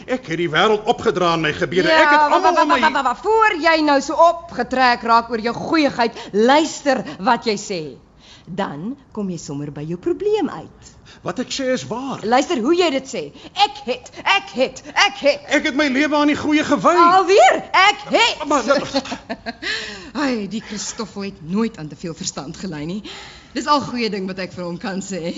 Ek 0.07 0.26
het 0.26 0.37
die 0.40 0.48
wêreld 0.50 0.85
opgedra 0.88 1.35
in 1.35 1.40
my 1.46 1.53
gebede. 1.53 1.88
Ja, 1.88 2.03
ek 2.05 2.11
het 2.14 2.20
almal 2.37 2.62
om 2.62 2.68
my 2.68 3.03
wa- 3.03 3.14
Voor 3.22 3.57
jy 3.61 3.81
nou 3.85 4.00
so 4.00 4.14
opgetrek 4.14 5.03
raak 5.03 5.31
oor 5.31 5.40
jou 5.40 5.55
goeieheid, 5.55 6.16
luister 6.33 7.05
wat 7.18 7.44
jy 7.44 7.57
sê. 7.59 7.83
Dan 8.46 8.96
kom 9.12 9.29
jy 9.31 9.37
sommer 9.38 9.70
by 9.72 9.83
jou 9.87 9.98
probleem 9.98 10.48
uit. 10.50 10.88
Wat 11.22 11.38
ek 11.42 11.50
sê 11.53 11.66
is 11.74 11.85
waar. 11.87 12.22
Luister 12.24 12.59
hoe 12.62 12.72
jy 12.74 12.88
dit 12.90 13.07
sê. 13.07 13.22
Ek 13.55 13.81
het, 13.85 14.11
ek 14.24 14.50
het, 14.55 14.83
ek 14.94 15.18
het. 15.20 15.40
Ek 15.59 15.64
het 15.68 15.74
my 15.76 15.87
lewe 15.92 16.16
aan 16.16 16.31
die 16.33 16.37
goeie 16.38 16.64
gewy. 16.64 16.94
Alweer, 16.96 17.61
ek 17.76 18.07
het. 18.14 18.44
Maar 18.48 18.64
Ai, 20.24 20.48
die 20.50 20.62
Christoffel 20.66 21.22
het 21.29 21.38
nooit 21.42 21.76
aan 21.79 21.88
te 21.88 21.96
veel 21.96 22.14
verstand 22.14 22.57
gelei 22.57 22.85
nie. 22.87 23.03
Dis 23.55 23.66
al 23.66 23.81
goeie 23.85 24.11
ding 24.11 24.26
wat 24.31 24.38
ek 24.42 24.53
vir 24.57 24.64
hom 24.64 24.79
kan 24.79 25.03
sê. 25.05 25.35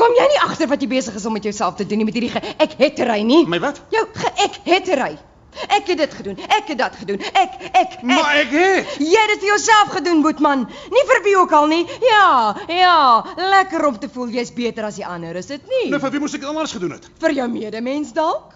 Kom 0.00 0.14
jy 0.16 0.28
nie 0.32 0.44
agter 0.46 0.70
wat 0.70 0.80
jy 0.80 0.88
besig 0.88 1.16
is 1.18 1.26
om 1.28 1.34
met 1.36 1.44
jouself 1.44 1.76
te 1.76 1.84
doen 1.88 2.00
nie 2.00 2.08
met 2.08 2.16
hierdie 2.16 2.32
ge 2.32 2.40
ek 2.64 2.78
hettery 2.80 3.20
nie? 3.26 3.42
my 3.50 3.60
wat? 3.60 3.82
Jou 3.92 4.06
ge 4.16 4.30
ek 4.46 4.62
hettery. 4.64 5.18
Ek 5.66 5.88
het 5.90 5.98
dit 5.98 6.12
gedoen. 6.14 6.38
Ek 6.46 6.68
het 6.70 6.78
dat 6.78 6.96
gedoen. 6.96 7.20
Ek 7.36 7.56
ek 7.66 7.76
ek. 7.80 7.96
Maar 8.06 8.38
ek 8.44 8.52
het. 8.54 8.94
Jy 9.02 9.18
het 9.18 9.32
dit 9.34 9.42
vir 9.42 9.50
jouself 9.50 9.92
gedoen, 9.96 10.22
Boetman. 10.24 10.64
Nie 10.94 11.04
vir 11.10 11.22
wie 11.26 11.36
ook 11.36 11.52
al 11.52 11.66
nie. 11.72 11.82
Ja, 12.06 12.56
ja, 12.70 12.96
lekker 13.36 13.84
om 13.88 13.98
te 13.98 14.08
voel 14.12 14.30
jy's 14.38 14.54
beter 14.54 14.86
as 14.88 15.00
die 15.00 15.06
ander, 15.06 15.36
is 15.36 15.50
dit 15.50 15.66
nie? 15.74 15.90
Nou 15.92 16.00
vir 16.00 16.14
wie 16.14 16.22
moes 16.22 16.36
ek 16.38 16.46
anders 16.48 16.76
gedoen 16.78 16.96
het? 16.96 17.10
Vir 17.20 17.36
jou 17.42 17.48
medemens 17.50 18.14
dalk? 18.16 18.54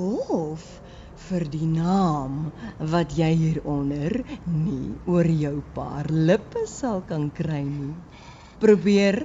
Of 0.00 0.64
vir 1.28 1.44
die 1.52 1.68
naam 1.68 2.50
wat 2.92 3.12
jy 3.16 3.28
hieronder 3.38 4.22
nie 4.48 4.96
oor 5.06 5.28
jou 5.28 5.58
paar 5.76 6.08
lippe 6.10 6.64
sal 6.66 7.04
kan 7.08 7.28
kry 7.36 7.60
nie. 7.68 7.92
Probeer. 8.62 9.24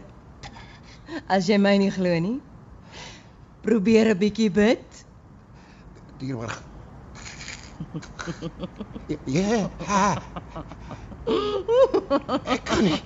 As 1.30 1.48
jy 1.50 1.58
my 1.62 1.76
nie 1.78 1.92
glo 1.94 2.14
nie. 2.20 2.40
Probeer 3.62 4.10
'n 4.14 4.18
bietjie 4.18 4.50
bid. 4.50 5.04
Dieroor. 6.20 6.56
Ja. 9.26 9.70
Ja. 9.88 10.22
Ek 12.56 12.64
kan 12.66 12.84
nie. 12.84 13.02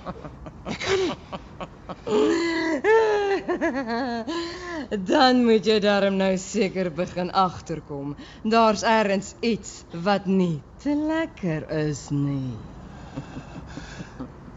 Dan 5.12 5.44
moet 5.44 5.66
jy 5.66 5.78
daarom 5.84 6.16
nou 6.16 6.36
seker 6.38 6.92
begin 6.92 7.32
agterkom. 7.32 8.16
Daar's 8.42 8.82
ergens 8.82 9.34
iets 9.40 9.84
wat 9.92 10.26
nie 10.26 10.62
te 10.82 10.96
lekker 10.96 11.68
is 11.84 12.08
nie. 12.10 12.56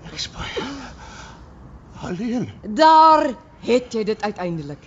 Ek 0.06 0.30
baie 0.32 0.64
alleen. 2.04 2.50
Daar 2.64 3.34
het 3.66 3.94
jy 3.94 4.04
dit 4.04 4.22
uiteindelik. 4.22 4.82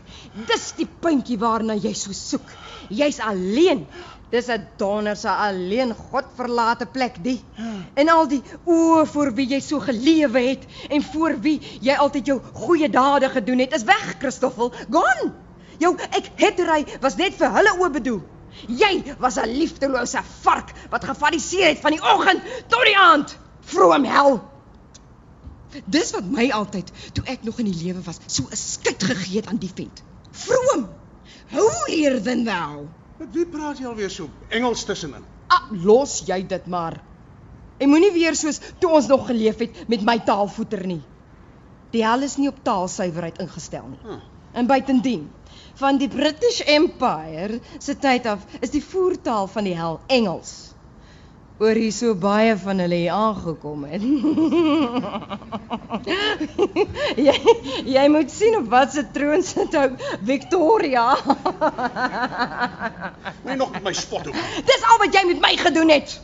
Dis 0.47 0.73
die 0.79 0.87
puntjie 1.01 1.39
waarna 1.39 1.75
jy 1.75 1.93
so 1.95 2.13
soek. 2.13 2.47
Jy's 2.89 3.19
alleen. 3.21 3.87
Dis 4.31 4.49
'n 4.49 4.67
donderse 4.77 5.29
alleen 5.29 5.95
godverlate 5.95 6.87
plek 6.87 7.17
die. 7.25 7.41
En 7.95 8.09
al 8.09 8.29
die 8.29 8.43
oë 8.65 9.07
voor 9.07 9.33
wie 9.35 9.47
jy 9.49 9.61
so 9.61 9.81
gelewe 9.81 10.41
het 10.41 10.67
en 10.89 11.03
voor 11.03 11.41
wie 11.41 11.61
jy 11.81 11.95
altyd 11.95 12.27
jou 12.27 12.41
goeie 12.53 12.91
dade 12.91 13.29
gedoen 13.29 13.59
het, 13.59 13.73
is 13.73 13.85
weg, 13.85 14.17
Christoffel. 14.19 14.73
Gone. 14.91 15.33
Jou 15.79 15.97
ek 16.11 16.31
hettery 16.37 16.85
was 17.01 17.17
net 17.17 17.35
vir 17.35 17.51
hulle 17.51 17.73
oë 17.79 17.91
bedoel. 17.91 18.21
Jy 18.67 19.15
was 19.19 19.39
'n 19.39 19.49
liefdelose 19.49 20.21
vark 20.41 20.73
wat 20.91 21.05
gefariseer 21.05 21.69
het 21.69 21.81
van 21.81 21.93
die 21.93 22.03
oggend 22.03 22.43
tot 22.69 22.85
die 22.85 22.99
aand. 22.99 23.37
Vroom 23.61 24.05
hel. 24.05 24.41
Dis 25.85 26.13
wat 26.17 26.29
my 26.31 26.49
altyd 26.55 26.93
toe 27.13 27.25
ek 27.29 27.45
nog 27.47 27.59
in 27.59 27.69
die 27.71 27.85
lewe 27.85 28.03
was, 28.07 28.21
so 28.27 28.45
'n 28.51 28.57
skit 28.57 29.03
gegee 29.03 29.41
het 29.41 29.47
aan 29.47 29.61
die 29.61 29.73
vent. 29.75 30.03
Vroom. 30.31 30.89
Holier 31.51 32.23
than 32.23 32.45
thou. 32.45 32.87
Met 33.19 33.33
wie 33.33 33.47
praat 33.47 33.79
jy 33.79 33.87
alweer 33.87 34.11
so 34.11 34.29
Engels 34.49 34.85
tussenin? 34.85 35.25
Ah, 35.49 35.71
los 35.71 36.23
jy 36.27 36.47
dit 36.47 36.67
maar. 36.67 37.01
En 37.79 37.89
moenie 37.89 38.13
weer 38.13 38.37
soos 38.37 38.61
toe 38.79 38.91
ons 38.91 39.07
nog 39.07 39.27
geleef 39.27 39.59
het 39.59 39.89
met 39.89 40.03
my 40.03 40.19
taalvoeter 40.19 40.87
nie. 40.87 41.03
Die 41.91 42.05
hel 42.05 42.23
is 42.23 42.37
nie 42.37 42.49
op 42.49 42.59
taalsuiwerheid 42.63 43.39
ingestel 43.39 43.87
nie. 43.89 44.01
Huh. 44.05 44.21
En 44.53 44.67
buitendien, 44.67 45.31
van 45.75 45.99
die 45.99 46.09
British 46.09 46.61
Empire 46.61 47.61
se 47.79 47.95
tyd 47.99 48.27
af 48.27 48.45
is 48.61 48.71
die 48.71 48.85
voertaal 48.85 49.47
van 49.47 49.65
die 49.65 49.77
hel 49.77 50.01
Engels. 50.07 50.75
Oor 51.59 51.75
hier 51.75 51.91
so 51.91 52.15
baie 52.15 52.53
van 52.63 52.79
hulle 52.79 52.95
hier 53.01 53.15
aangekom 53.15 53.81
het. 53.91 54.03
jy 57.27 57.35
jy 57.95 58.05
moet 58.15 58.31
sien 58.31 58.55
op 58.61 58.69
wat 58.71 58.93
se 58.95 59.03
troon 59.17 59.43
sit 59.43 59.75
ou 59.81 59.89
Victoria. 60.29 61.09
Nee 63.43 63.59
nog 63.59 63.75
met 63.75 63.83
my 63.89 63.93
spot 63.93 64.31
ook. 64.31 64.39
Dis 64.71 64.87
al 64.93 65.03
wat 65.03 65.19
jy 65.19 65.25
met 65.33 65.43
my 65.43 65.53
gedoen 65.59 65.91
het. 65.97 66.15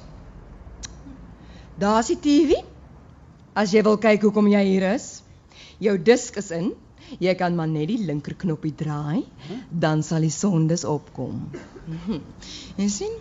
Daar's 1.82 2.14
die 2.14 2.20
TV. 2.22 2.62
As 3.58 3.74
jy 3.74 3.82
wil 3.82 3.98
kyk 3.98 4.22
hoekom 4.22 4.46
jy 4.54 4.62
hier 4.70 4.86
is. 4.94 5.18
Jou 5.82 5.98
disk 5.98 6.38
is 6.38 6.54
in. 6.54 6.70
Jy 7.18 7.34
kan 7.38 7.58
maar 7.58 7.68
net 7.68 7.90
die 7.90 8.00
linker 8.06 8.34
knoppie 8.38 8.72
draai, 8.74 9.26
dan 9.68 10.02
sal 10.02 10.24
die 10.24 10.32
sondes 10.32 10.86
opkom. 10.88 11.42
Jy 12.78 12.88
sien? 12.90 13.12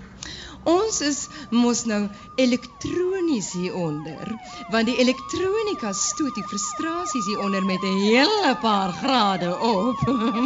Ons 0.63 1.01
is 1.03 1.17
mos 1.51 1.81
nou 1.83 2.05
elektronies 2.39 3.49
hieronder, 3.51 4.29
want 4.71 4.87
die 4.87 4.95
elektronika 5.03 5.91
stoot 5.91 6.31
die 6.37 6.45
frustrasies 6.47 7.25
hieronder 7.27 7.65
met 7.67 7.83
'n 7.83 7.97
hele 7.99 8.53
paar 8.61 8.93
grade 9.01 9.51
op. 9.59 9.99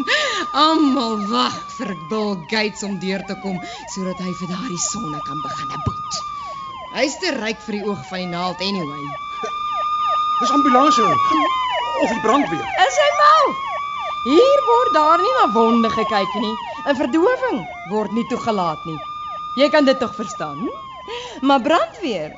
Almal 0.65 1.21
wag 1.29 1.57
vir 1.77 1.93
Bill 2.09 2.33
Gates 2.49 2.83
om 2.83 2.97
deur 2.99 3.21
te 3.27 3.35
kom 3.43 3.61
sodat 3.93 4.17
hy 4.17 4.33
vir 4.39 4.49
daardie 4.53 4.83
sonne 4.89 5.19
kan 5.27 5.41
begin 5.45 5.81
boet. 5.85 6.13
Hy's 6.97 7.17
te 7.21 7.35
ryk 7.37 7.61
vir 7.65 7.77
die 7.77 7.85
oog 7.85 8.01
van 8.09 8.17
die 8.17 8.31
naald 8.33 8.61
anyway. 8.61 9.03
Dis 10.39 10.49
ambulansie 10.49 11.03
of 12.01 12.09
die 12.09 12.23
brandweer. 12.25 12.65
Is 12.87 12.97
hy 13.03 13.11
mal? 13.21 13.45
Hier 14.23 14.65
word 14.71 14.93
daar 14.93 15.21
nie 15.21 15.35
na 15.37 15.45
wonde 15.53 15.89
gekyk 15.89 16.33
nie. 16.41 16.55
'n 16.87 16.95
Verdowing 16.95 17.61
word 17.89 18.11
nie 18.11 18.25
toegelaat 18.33 18.81
nie. 18.85 18.99
Jy 19.57 19.69
kan 19.73 19.85
dit 19.85 19.97
tog 19.99 20.13
verstaan? 20.15 20.69
Maar 21.41 21.61
brandweer. 21.61 22.35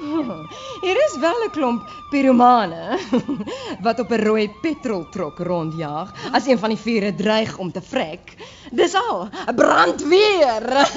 Oh, 0.00 0.50
hier 0.80 0.96
is 1.06 1.16
wel 1.20 1.44
'n 1.44 1.50
klomp 1.50 1.82
piromane 2.10 2.98
wat 3.84 3.98
op 4.00 4.10
'n 4.10 4.22
rooi 4.24 4.50
petroltrok 4.62 5.38
rondjaag 5.38 6.10
as 6.32 6.46
een 6.46 6.58
van 6.58 6.68
die 6.74 6.78
vure 6.78 7.14
dreig 7.14 7.58
om 7.58 7.72
te 7.72 7.82
vrek. 7.82 8.34
Dis 8.70 8.94
al, 8.94 9.28
'n 9.46 9.54
brandweer. 9.54 10.66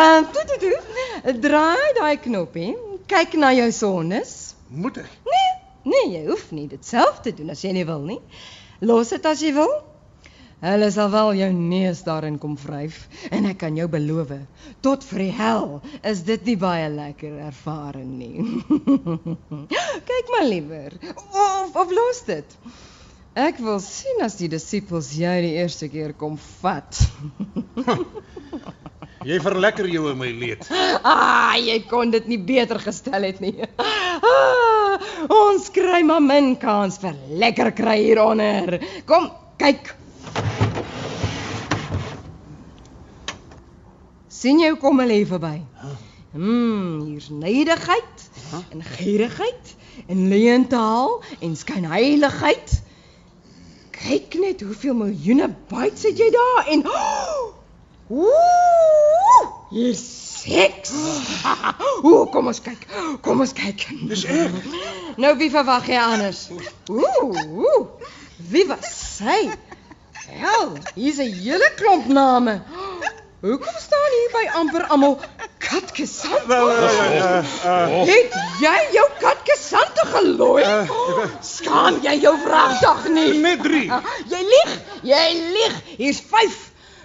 Ehm 0.00 0.24
toe 0.32 0.44
toe 0.46 0.58
toe. 0.58 1.38
Draai 1.40 1.92
daai 1.94 2.18
knoppie. 2.18 2.76
Kyk 3.06 3.32
na 3.32 3.52
jou 3.52 3.70
sonnes. 3.72 4.54
Moet 4.68 4.96
ek? 4.96 5.10
Nee, 5.24 5.50
nee, 5.82 6.06
jy 6.18 6.26
hoef 6.26 6.50
nie 6.50 6.66
dit 6.68 6.86
self 6.86 7.20
te 7.20 7.34
doen 7.34 7.50
as 7.50 7.62
jy 7.62 7.72
nie 7.72 7.86
wil 7.86 8.02
nie. 8.02 8.20
Los 8.80 9.08
dit 9.08 9.26
as 9.26 9.40
jy 9.40 9.52
wil. 9.54 9.93
Hulle 10.64 10.86
sal 10.90 11.10
wel 11.12 11.34
jou 11.42 11.50
neus 11.52 11.98
daarin 12.06 12.38
kom 12.40 12.54
vryf 12.56 13.02
en 13.28 13.44
ek 13.50 13.58
kan 13.60 13.76
jou 13.76 13.84
beloof, 13.92 14.30
tot 14.80 15.02
vir 15.04 15.26
die 15.26 15.34
hel 15.36 15.74
is 16.00 16.22
dit 16.24 16.46
nie 16.48 16.56
baie 16.56 16.86
lekker 16.88 17.34
ervaring 17.50 18.14
nie. 18.16 18.46
Kyk 20.10 20.32
maar 20.32 20.46
liewer. 20.48 20.96
Of 21.28 21.76
of 21.82 21.92
los 21.92 22.22
dit. 22.30 22.56
Ek 23.34 23.58
wil 23.60 23.76
sien 23.82 24.22
as 24.24 24.38
die 24.40 24.48
disippels 24.48 25.10
jy 25.18 25.34
die 25.44 25.56
eerste 25.58 25.90
keer 25.92 26.14
kom 26.16 26.38
vat. 26.62 27.02
Jy 29.24 29.38
verlekker 29.40 29.86
jou 29.88 30.10
in 30.10 30.18
my 30.20 30.28
leed. 30.36 30.66
Ah, 31.00 31.54
jy 31.56 31.78
kon 31.88 32.10
dit 32.12 32.26
nie 32.28 32.36
beter 32.44 32.76
gestel 32.82 33.24
het 33.24 33.38
nie. 33.40 33.54
Ah, 33.80 35.00
ons 35.32 35.70
kry 35.72 36.02
maar 36.04 36.20
min 36.20 36.50
kans 36.60 37.00
vir 37.00 37.16
lekker 37.40 37.72
kry 37.78 37.96
hieronder. 38.02 38.76
Kom, 39.08 39.30
kyk. 39.56 39.94
Sien 44.44 44.60
hoe 44.60 44.76
kom 44.76 44.98
hulle 45.00 45.16
hier 45.16 45.28
verby? 45.28 45.62
Hmm, 46.34 47.04
hier's 47.06 47.30
neidigheid 47.32 48.24
en 48.74 48.82
gierigheid 48.82 49.74
en 50.06 50.28
leentaal 50.28 51.22
en 51.40 51.56
skynheiligheid. 51.56 52.74
Kyk 53.94 54.36
net 54.42 54.60
hoeveel 54.66 54.98
miljoene 54.98 55.48
bytes 55.70 56.04
het 56.10 56.20
jy 56.20 56.28
daar 56.34 56.68
en 56.74 56.84
Ooh! 58.20 59.46
Hier's 59.70 60.02
seks. 60.42 60.92
Ooh, 62.04 62.26
kom 62.30 62.52
ons 62.52 62.60
kyk. 62.60 62.84
Kom 63.24 63.40
ons 63.40 63.54
kyk. 63.56 63.86
Dis 64.10 64.26
ek. 64.28 64.60
Nou 65.16 65.32
wie 65.40 65.48
verwag 65.54 65.88
jy 65.88 66.02
anders? 66.02 66.50
Ooh, 66.92 67.32
ooh. 67.32 68.12
Wie 68.52 68.66
was 68.68 68.92
sy? 69.16 69.40
Hel, 70.28 70.76
hier's 70.98 71.22
'n 71.22 71.32
hele 71.32 71.72
klomp 71.80 72.12
name. 72.12 72.60
Hoekom 73.44 73.74
staan 73.76 74.12
hier 74.16 74.30
by 74.32 74.42
amper 74.56 74.84
almal 74.88 75.18
katkesant? 75.60 76.46
Wel, 76.48 76.70
uh, 76.70 77.40
uh, 77.64 78.04
Het 78.08 78.36
jy 78.62 78.76
jou 78.94 79.04
katkesante 79.20 80.06
gelooi? 80.14 80.62
Skaam 81.44 81.98
jy 82.06 82.14
jou 82.22 82.32
vragdag 82.40 83.02
nie? 83.12 83.34
net 83.44 83.60
3. 83.66 83.82
Jy 84.32 84.40
lieg, 84.48 84.72
jy 85.10 85.26
lieg. 85.58 85.76
Hier's 85.98 86.22
5. 86.32 86.56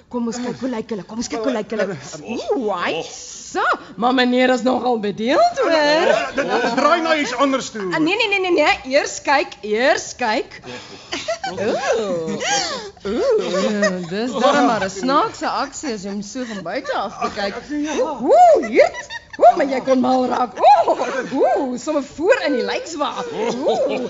Kom 0.10 0.26
ons 0.26 0.38
kyk 0.41 0.58
hoe 0.63 0.69
lyk 0.74 0.89
hulle. 0.89 1.04
Kom 1.06 1.19
ons 1.22 1.28
kyk 1.30 1.43
hoe 1.45 1.52
lyk 1.54 1.74
hulle. 1.76 1.86
Ooh, 2.34 2.69
hy 2.74 3.02
so. 3.06 3.62
Maar 4.02 4.13
meneer 4.17 4.50
is 4.50 4.63
nogal 4.65 4.98
bedeeld 5.04 5.60
hoor. 5.62 6.13
Dit 6.38 6.50
dit 6.50 6.76
draai 6.80 7.02
na 7.06 7.13
iets 7.15 7.36
anders 7.36 7.69
toe. 7.69 7.86
Ah, 7.93 8.02
nee 8.02 8.15
nee 8.17 8.30
nee 8.32 8.39
nee 8.39 8.56
nee, 8.58 8.95
eers 8.95 9.19
kyk, 9.22 9.54
eers 9.62 10.08
kyk. 10.17 10.60
Ooh. 11.54 12.34
Ooh, 13.06 14.10
dis 14.10 14.34
dan 14.34 14.65
maar 14.65 14.84
'n 14.86 14.89
snaakse 14.89 15.48
aksie 15.48 15.93
as 15.93 16.04
jy 16.04 16.12
hom 16.17 16.26
so 16.26 16.45
van 16.54 16.63
buite 16.63 16.93
af 16.93 17.22
kyk. 17.38 17.62
Ooh, 18.02 18.65
hier. 18.65 18.91
Ooh, 19.39 19.56
maar 19.56 19.69
jy 19.71 19.80
kon 19.88 20.02
mal 20.04 20.25
raak. 20.28 20.58
Ooh, 20.60 20.89
ooh, 21.39 21.78
sommer 21.80 22.04
voor 22.04 22.41
in 22.47 22.58
die 22.60 22.65
lykswa. 22.67 23.12
Ooh. 23.32 24.08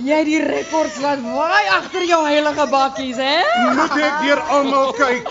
Jy 0.00 0.16
het 0.16 0.26
die 0.28 0.42
rekords 0.42 0.98
wat 1.04 1.22
waai 1.22 1.66
agter 1.76 2.06
jou 2.08 2.20
heilige 2.26 2.66
bakkies, 2.72 3.18
hè? 3.22 3.38
Moet 3.78 3.96
ek 4.00 4.20
deur 4.24 4.42
almal 4.56 4.94
kyk? 4.98 5.30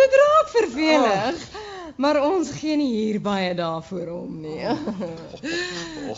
Dit 0.00 0.20
raak 0.22 0.52
vervelig. 0.56 1.48
Maar 2.00 2.16
ons 2.24 2.48
gee 2.56 2.76
nie 2.80 2.88
hier 2.94 3.18
baie 3.20 3.50
daarvoor 3.54 4.08
om 4.14 4.38
nie. 4.40 4.64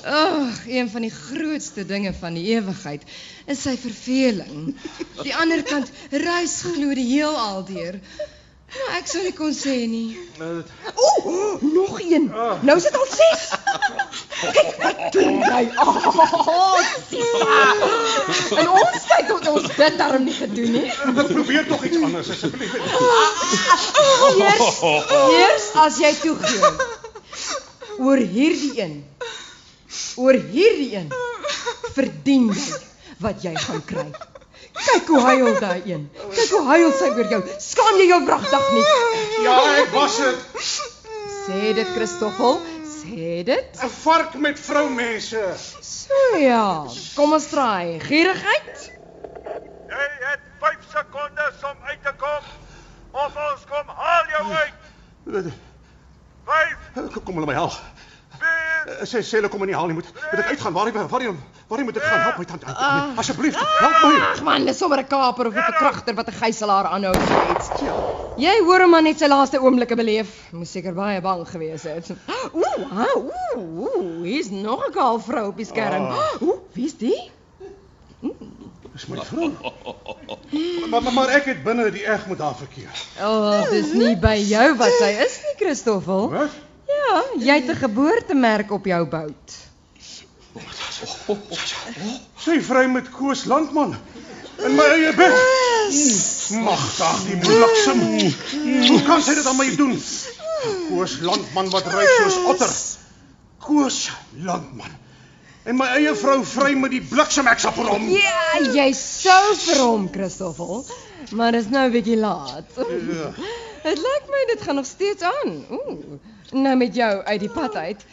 Ag, 0.06 0.60
een 0.70 0.90
van 0.92 1.02
die 1.02 1.10
grootste 1.10 1.82
dinge 1.88 2.12
van 2.14 2.36
die 2.38 2.44
ewigheid 2.54 3.02
is 3.50 3.64
sy 3.64 3.74
verveling. 3.80 4.76
Die 5.24 5.34
ander 5.34 5.64
kant 5.66 5.90
reis 6.12 6.60
glo 6.68 6.94
die 6.94 7.08
heelal 7.08 7.64
deur. 7.66 7.98
Maar 8.72 8.96
ek 8.98 9.08
sou 9.10 9.22
nie 9.22 9.32
kon 9.36 9.52
sê 9.56 9.74
nie. 9.88 10.16
Ooh, 10.40 11.60
nog 11.60 12.00
een. 12.00 12.30
Nou 12.66 12.76
is 12.76 12.86
dit 12.88 12.96
al 12.96 13.06
6. 13.10 13.42
Kyk 14.56 14.70
wat 14.82 15.02
doen 15.12 15.38
jy? 15.44 15.62
Oh, 15.82 16.78
Sisa. 17.10 17.58
En 18.62 18.70
ons 18.72 19.04
kyk 19.10 19.28
tot 19.28 19.48
ons 19.52 19.68
dit 19.76 19.98
daarom 20.00 20.24
nie 20.24 20.36
gedoen 20.36 20.72
nie. 20.78 20.88
Probeer 21.34 21.68
tog 21.68 21.84
iets 21.84 22.00
anders 22.00 22.32
asseblief. 22.34 22.74
Eers, 24.40 24.82
eers 25.36 25.68
as 25.84 26.00
jy 26.02 26.12
toegee. 26.24 26.72
Oor 28.00 28.24
hierdie 28.34 28.74
een. 28.80 28.98
Oor 30.16 30.36
hierdie 30.52 30.94
een 30.96 31.12
verdien 31.92 32.48
jy 32.56 32.80
wat 33.22 33.44
jy 33.44 33.52
gaan 33.68 33.84
kry. 33.86 34.08
Kyk 34.72 35.10
hoe 35.12 35.20
huil 35.20 35.58
daai 35.60 35.82
een. 35.86 36.08
Hoe 36.52 36.62
huil 36.68 36.92
sy 36.98 37.08
oor 37.16 37.28
jou. 37.32 37.40
Skaam 37.64 37.98
jy 38.00 38.06
jou 38.10 38.20
wragtig 38.26 38.66
nie? 38.76 38.84
Ja, 39.46 39.56
ek 39.80 39.94
was 39.96 40.18
dit. 40.20 40.64
Sê 41.42 41.72
dit 41.78 41.88
Christoffel, 41.94 42.60
sê 42.86 43.40
dit. 43.48 43.80
'n 43.82 43.92
Vark 44.02 44.34
met 44.34 44.60
vroumense. 44.60 45.44
So 45.80 46.20
ja, 46.38 46.84
kom 47.16 47.32
ons 47.32 47.48
draai. 47.50 47.98
Gierigheid? 48.04 48.84
Jy 49.92 50.06
het 50.28 50.44
5 50.60 50.86
sekondes 50.92 51.64
om 51.70 51.88
uit 51.88 52.02
te 52.04 52.14
kom 52.20 52.44
of 53.12 53.32
ons 53.48 53.66
kom 53.72 53.96
haal 53.96 54.24
jou 54.36 54.44
uit. 54.52 55.52
5 56.44 57.20
Kom 57.24 57.34
hulle 57.34 57.46
my 57.46 57.54
help. 57.56 57.80
4 58.38 58.62
Sê 59.06 59.20
sê 59.22 59.38
hulle 59.38 59.48
kom 59.50 59.60
my 59.62 59.66
nie 59.70 59.76
haal 59.78 59.86
nie. 59.86 59.94
Moet 59.94 60.08
moet 60.10 60.40
ek 60.42 60.48
uitgaan? 60.54 60.72
Waar 60.74 60.92
waar 60.92 61.08
waar 61.08 61.84
moet 61.84 61.96
ek 61.96 62.02
gaan? 62.02 62.20
Help 62.26 62.38
my 62.38 62.44
tante. 62.44 62.66
Asseblief, 63.22 63.54
help 63.56 63.98
my. 64.02 64.14
Ag 64.32 64.42
man, 64.42 64.64
dis 64.66 64.78
sommer 64.78 64.98
'n 64.98 65.06
kaper 65.06 65.46
of 65.46 65.54
'n 65.54 65.62
verkragter 65.70 66.14
wat 66.14 66.28
'n 66.28 66.38
gijslaer 66.40 66.86
aanhou 66.90 67.14
of 67.14 67.30
iets. 67.56 67.68
Jy 68.36 68.56
hoor 68.66 68.80
hom 68.80 68.90
maar 68.90 69.02
net 69.02 69.18
sy 69.18 69.26
laaste 69.26 69.60
oomblikke 69.60 69.96
beleef. 69.96 70.50
Moes 70.52 70.70
seker 70.70 70.94
baie 70.94 71.20
bang 71.20 71.46
gewees 71.48 71.82
het. 71.82 72.10
Ooh, 72.52 72.90
ah, 72.90 73.16
ooh, 73.16 73.86
ooh, 73.86 74.22
hier's 74.24 74.50
nog 74.50 74.86
'n 74.88 74.92
kaal 74.92 75.20
vrou 75.20 75.46
op 75.48 75.56
die 75.56 75.66
skerm. 75.66 76.10
Ooh, 76.40 76.58
wie's 76.72 76.96
die? 76.96 77.30
Dis 78.92 79.06
my 79.06 79.18
vrou. 79.24 79.52
Maar, 80.90 81.02
maar 81.02 81.12
maar 81.12 81.28
ek 81.28 81.44
het 81.44 81.62
binne 81.64 81.90
die 81.90 82.04
eg 82.04 82.26
met 82.26 82.38
haar 82.38 82.56
verkeer. 82.56 82.90
O, 83.22 83.30
oh, 83.30 83.70
dis 83.70 83.92
nie 83.92 84.16
by 84.16 84.36
jou 84.36 84.76
wat 84.76 84.92
sy 84.98 85.10
is 85.24 85.40
nie, 85.44 85.54
Christoffel. 85.56 86.28
Wat? 86.30 86.50
Ja, 86.92 87.22
jy 87.38 87.54
het 87.60 87.70
'n 87.70 87.82
geboortemerk 87.84 88.70
op 88.70 88.84
jou 88.86 89.04
bout. 89.06 89.58
Sy 92.44 92.60
vry 92.60 92.86
met 92.86 93.10
Koos 93.10 93.44
Landman 93.44 93.96
in 94.64 94.74
my 94.76 94.84
eie 94.94 95.12
bed. 95.16 95.36
Magtig 96.62 97.22
die 97.26 97.36
bliksem. 97.42 98.02
Hoe 98.88 99.02
kan 99.06 99.22
sy 99.22 99.34
dit 99.38 99.46
aan 99.46 99.56
my 99.56 99.68
doen? 99.76 99.94
Koos 100.88 101.18
Landman 101.20 101.70
wat 101.70 101.88
ry 101.94 102.04
soos 102.18 102.36
otter. 102.52 102.74
Koos 103.58 104.10
Landman. 104.44 104.98
En 105.64 105.78
my 105.78 105.86
eie 105.96 106.14
vrou 106.18 106.40
vry 106.44 106.72
met 106.74 106.90
die 106.90 107.02
bliksem 107.06 107.46
ek 107.50 107.62
sap 107.62 107.76
vir 107.78 107.90
hom. 107.92 108.08
Ja, 108.10 108.58
jy 108.74 108.88
sou 108.98 109.54
vir 109.62 109.82
hom, 109.84 110.08
Christoffel. 110.12 110.84
Maar 111.38 111.52
dis 111.52 111.68
nou 111.70 111.86
'n 111.86 111.92
bietjie 111.92 112.18
laat. 112.18 112.66
Dit 113.82 113.98
lyk 113.98 114.24
my 114.30 114.42
dit 114.54 114.62
gaan 114.62 114.74
nog 114.74 114.86
steeds 114.86 115.22
aan. 115.22 115.64
Ooh. 115.70 116.18
Nou 116.52 116.76
met 116.76 116.94
jou 116.94 117.22
uit 117.24 117.40
die 117.40 117.50
pad 117.50 117.74
uit. 117.74 118.04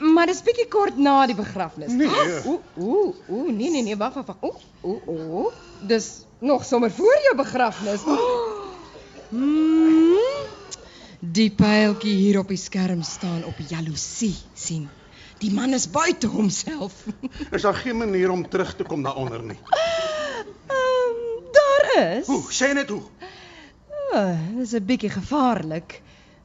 Maar 0.00 0.30
dis 0.30 0.42
bietjie 0.42 0.68
kort 0.70 0.96
na 0.96 1.26
die 1.26 1.34
begrafnis. 1.36 1.92
Nee. 1.92 2.08
Ooh, 2.46 2.60
ooh, 2.78 3.16
ooh, 3.28 3.48
nee 3.50 3.70
nee 3.70 3.82
nee, 3.82 3.96
wag 3.96 4.14
wag 4.14 4.26
wag. 4.26 4.38
Ooh, 4.80 5.08
ooh, 5.08 5.34
ooh. 5.34 5.52
Dis 5.80 6.24
nog 6.38 6.64
sommer 6.64 6.90
voor 6.90 7.18
jou 7.22 7.36
begrafnis. 7.36 8.00
Hmm. 9.28 10.16
Die 11.20 11.50
pyltjie 11.50 12.14
hier 12.14 12.38
op 12.38 12.48
die 12.48 12.56
skerm 12.56 13.02
staan 13.02 13.44
op 13.44 13.58
jaloesie, 13.68 14.34
sien. 14.54 14.88
Die 15.38 15.52
man 15.52 15.74
is 15.76 15.90
buite 15.90 16.26
homself. 16.26 17.04
Is 17.56 17.62
daar 17.62 17.74
geen 17.74 17.96
manier 17.96 18.30
om 18.30 18.48
terug 18.48 18.74
te 18.76 18.84
kom 18.84 19.02
daaronder 19.02 19.42
nie. 19.42 19.58
Ehm 20.68 21.20
daar 21.52 22.16
is. 22.16 22.26
Hoe? 22.26 22.42
Sê 22.52 22.72
net 22.74 22.88
hoe. 22.88 23.02
Oh, 24.12 24.38
dis 24.56 24.72
'n 24.72 24.84
bietjie 24.84 25.10
gevaarlik 25.10 26.00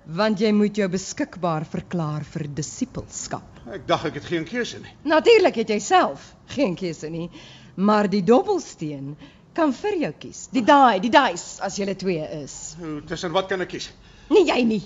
want 0.08 0.40
jy 0.40 0.52
moet 0.54 0.78
jou 0.78 0.88
beskikbaar 0.90 1.66
verklaar 1.66 2.24
vir 2.24 2.48
disippelskap. 2.58 3.62
Ek 3.74 3.88
dink 3.88 4.06
ek 4.12 4.20
het 4.20 4.28
geen 4.30 4.46
keuse 4.46 4.80
nie. 4.84 4.94
Natuurlik 5.10 5.56
het 5.64 5.72
jy 5.74 5.80
self 5.82 6.34
geen 6.54 6.76
keuse 6.78 7.10
nie, 7.10 7.30
maar 7.76 8.10
die 8.10 8.22
dobbelsteen 8.24 9.16
kan 9.56 9.74
vir 9.74 9.98
jou 10.04 10.12
kies. 10.20 10.48
Die 10.54 10.64
daai, 10.66 11.00
die 11.02 11.10
dice 11.14 11.64
as 11.64 11.80
julle 11.80 11.96
twee 11.96 12.26
is. 12.44 12.76
Hoe 12.80 13.02
tussen 13.08 13.34
wat 13.36 13.48
kan 13.50 13.64
ek 13.66 13.72
kies? 13.74 13.90
Nie 14.30 14.46
jy 14.50 14.62
nie. 14.68 14.84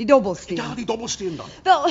Die 0.00 0.06
dobbelsteen. 0.08 0.60
Ja, 0.60 0.74
die 0.76 0.86
dobbelsteen 0.88 1.36
dan. 1.36 1.48
Wel, 1.64 1.90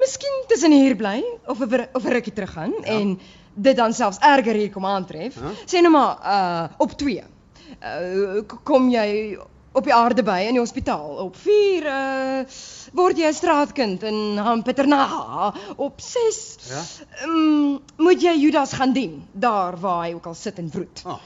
miskien 0.00 0.40
tussen 0.50 0.72
hier 0.72 0.96
bly 0.96 1.20
of 1.46 1.60
of 1.60 2.04
'n 2.04 2.12
rukkie 2.14 2.32
terug 2.32 2.52
gaan 2.52 2.72
ja. 2.72 2.98
en 2.98 3.18
dit 3.54 3.76
dan 3.76 3.92
selfs 3.92 4.18
erger 4.18 4.54
hier 4.54 4.70
kom 4.70 4.86
aantref. 4.86 5.34
Ja. 5.34 5.52
Sê 5.66 5.82
nou 5.82 5.92
maar 5.92 6.18
uh 6.22 6.64
op 6.78 6.92
2. 6.96 7.22
Uh 7.82 8.42
kom 8.64 8.90
jy 8.90 9.38
op 9.78 9.84
die 9.88 9.94
aarde 9.94 10.22
by 10.26 10.38
in 10.48 10.56
die 10.58 10.62
hospitaal. 10.62 11.16
Op 11.28 11.36
4 11.36 11.86
uh 11.86 12.44
word 12.96 13.18
jy 13.20 13.28
'n 13.28 13.34
straatkind 13.36 14.02
in 14.02 14.38
Hampeterna. 14.38 15.54
Op 15.76 16.00
6 16.00 16.38
Ja. 16.68 16.82
um, 17.26 17.78
moet 17.96 18.22
jy 18.22 18.34
Judas 18.40 18.72
gaan 18.72 18.92
dien 18.92 19.22
daar 19.32 19.76
waar 19.80 20.04
hy 20.06 20.14
ook 20.14 20.26
al 20.26 20.34
sit 20.34 20.58
en 20.58 20.70
broed. 20.70 21.02
Ah. 21.04 21.18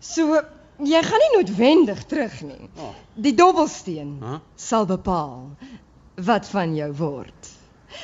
So 0.00 0.40
jy 0.78 1.02
gaan 1.02 1.18
nie 1.24 1.36
noodwendig 1.36 2.04
terug 2.06 2.40
nie. 2.42 2.68
Ah. 2.78 2.94
Die 3.14 3.34
dobbelsteen 3.34 4.18
Huh? 4.22 4.38
sal 4.56 4.86
bepaal 4.86 5.50
wat 6.14 6.46
van 6.48 6.74
jou 6.74 6.92
word. 6.92 7.48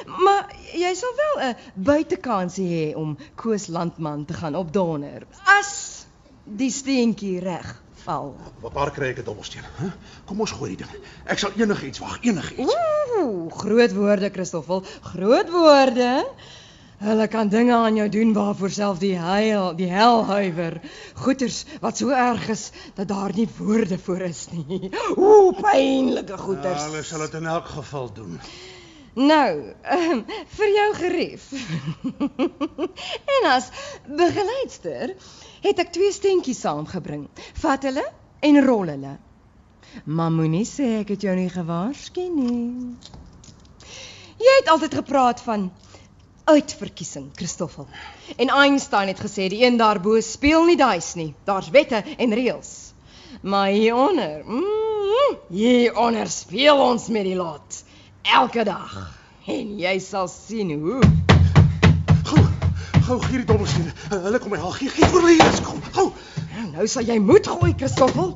Maar 0.07 0.49
jy 0.73 0.95
sal 0.95 1.11
wel 1.17 1.49
'n 1.51 1.57
buitekansie 1.75 2.69
hê 2.69 2.97
om 2.97 3.17
Koos 3.37 3.67
Landman 3.69 4.25
te 4.25 4.35
gaan 4.35 4.55
opdonder 4.57 5.27
as 5.61 6.07
die 6.45 6.71
steentjie 6.71 7.41
reg 7.41 7.83
val. 8.05 8.35
Wat 8.61 8.73
waar 8.73 8.91
kry 8.95 9.13
ek 9.13 9.23
'n 9.23 9.29
dobbelsteen? 9.29 9.65
Huh? 9.81 9.93
Kom 10.25 10.41
ons 10.41 10.51
gooi 10.51 10.77
die 10.77 10.85
ding. 10.85 11.05
Ek 11.25 11.39
sal 11.39 11.53
enigiets 11.57 11.99
wag, 11.99 12.19
enigiets. 12.23 12.75
Ooh, 12.75 13.51
groot 13.53 13.93
woorde 13.93 14.31
Christoffel, 14.31 14.85
groot 15.01 15.51
woorde. 15.51 16.25
Hulle 17.05 17.27
kan 17.29 17.49
dinge 17.49 17.75
aan 17.75 17.97
jou 17.97 18.09
doen 18.09 18.33
waarvoor 18.33 18.71
self 18.71 18.99
die 18.99 19.17
hel, 19.19 19.75
die 19.77 19.91
hel 19.91 20.25
huiwer. 20.25 20.81
Goeters 21.15 21.65
wat 21.81 21.99
so 21.99 22.09
erg 22.09 22.49
is 22.49 22.71
dat 22.95 23.09
daar 23.09 23.35
nie 23.35 23.49
woorde 23.59 23.99
voor 23.99 24.21
is 24.21 24.47
nie. 24.53 24.91
Ooh, 25.17 25.53
pynlike 25.61 26.39
goeters. 26.39 26.81
Ja, 26.81 26.89
hulle 26.89 27.03
sal 27.03 27.27
dit 27.27 27.35
in 27.41 27.47
elk 27.47 27.67
geval 27.67 28.13
doen. 28.13 28.41
Nou, 29.15 29.75
um, 29.95 30.25
vir 30.57 30.71
jou 30.75 30.87
gerief. 30.99 31.45
en 33.37 33.47
as 33.47 33.69
begeleidster 34.09 35.13
het 35.63 35.79
ek 35.79 35.93
twee 35.95 36.11
steentjies 36.13 36.65
saamgebring. 36.65 37.29
Vat 37.63 37.87
hulle 37.87 38.03
en 38.43 38.59
rol 38.67 38.91
hulle. 38.91 39.15
Maar 40.11 40.35
moenie 40.35 40.65
sê 40.67 40.89
ek 41.05 41.15
het 41.15 41.29
jou 41.29 41.37
nie 41.39 41.51
gewaarsku 41.53 42.27
nie. 42.35 42.97
Jy 44.43 44.57
het 44.59 44.73
altyd 44.73 44.99
gepraat 44.99 45.45
van 45.47 45.71
uitverkiesing, 46.51 47.31
Christoffel. 47.39 47.87
En 48.35 48.51
Einstein 48.51 49.15
het 49.15 49.23
gesê 49.23 49.47
die 49.49 49.63
een 49.63 49.79
daarbo 49.79 50.19
speel 50.21 50.67
nie 50.67 50.77
duis 50.77 51.15
nie. 51.15 51.31
Daar's 51.47 51.71
wette 51.71 52.03
en 52.03 52.35
reëls. 52.35 52.75
Maar 53.47 53.71
hieronder, 53.71 54.43
mm, 54.43 55.39
hieronder 55.55 56.27
speel 56.27 56.83
ons 56.83 57.09
met 57.15 57.31
die 57.31 57.39
lot 57.39 57.85
elke 58.25 58.65
dag. 58.65 58.95
En 59.47 59.77
jy 59.79 59.99
sal 60.01 60.29
sien 60.29 60.73
hoe. 60.81 61.01
Gou, 62.25 62.43
gou 63.07 63.19
gee 63.21 63.43
die 63.43 63.49
dobbelsteen. 63.49 63.91
Hulle 64.11 64.41
kom 64.41 64.55
my 64.55 64.61
haal. 64.63 64.73
Gee, 64.79 64.89
gee 64.89 65.09
vir 65.13 65.21
hulle 65.21 65.35
hier. 65.37 65.59
Kom, 65.67 65.83
gou. 65.93 66.07
Nou, 66.55 66.67
nou 66.79 66.87
sal 66.89 67.09
jy 67.09 67.19
moet 67.21 67.49
gooi, 67.49 67.73
Christoffel. 67.77 68.35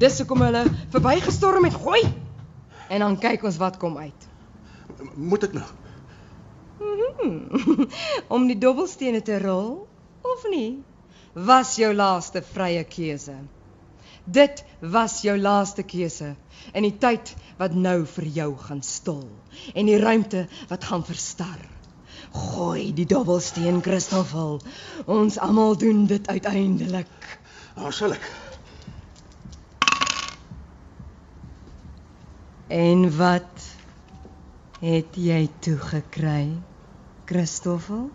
Dis 0.00 0.18
hoekom 0.20 0.44
hulle 0.44 0.64
verbygestorm 0.92 1.68
het 1.68 1.78
gooi. 1.80 2.02
En 2.90 3.04
dan 3.04 3.16
kyk 3.20 3.44
ons 3.48 3.60
wat 3.60 3.78
kom 3.80 3.96
uit. 4.00 4.28
Moet 5.14 5.48
ek 5.48 5.56
nou? 5.56 5.68
Hmm. 6.80 7.86
Om 8.34 8.46
die 8.48 8.58
dobbelstene 8.60 9.20
te 9.24 9.38
rol 9.40 9.86
of 10.24 10.44
nie? 10.52 10.80
Was 11.32 11.76
jou 11.78 11.92
laaste 11.94 12.42
vrye 12.44 12.84
keuse. 12.88 13.36
Dit 14.30 14.64
was 14.80 15.20
jou 15.22 15.34
laaste 15.38 15.82
keuse 15.82 16.34
in 16.72 16.84
die 16.86 16.94
tyd 17.02 17.32
wat 17.58 17.74
nou 17.74 18.04
vir 18.06 18.26
jou 18.36 18.50
gaan 18.62 18.82
stol 18.86 19.26
en 19.74 19.88
die 19.90 19.98
ruimte 19.98 20.44
wat 20.70 20.86
gaan 20.86 21.04
verstar. 21.04 21.58
Gooi 22.30 22.92
die 22.94 23.08
dobbelsteen, 23.10 23.80
Christoffel. 23.82 24.60
Ons 25.10 25.38
almal 25.42 25.74
doen 25.78 26.04
dit 26.06 26.28
uiteindelik. 26.28 27.26
Nou 27.74 27.90
sal 27.92 28.14
ek. 28.14 28.28
En 32.70 33.08
wat 33.16 33.66
het 34.80 35.18
jy 35.18 35.48
toe 35.58 35.74
gekry, 35.90 36.44
Christoffel? 37.26 38.06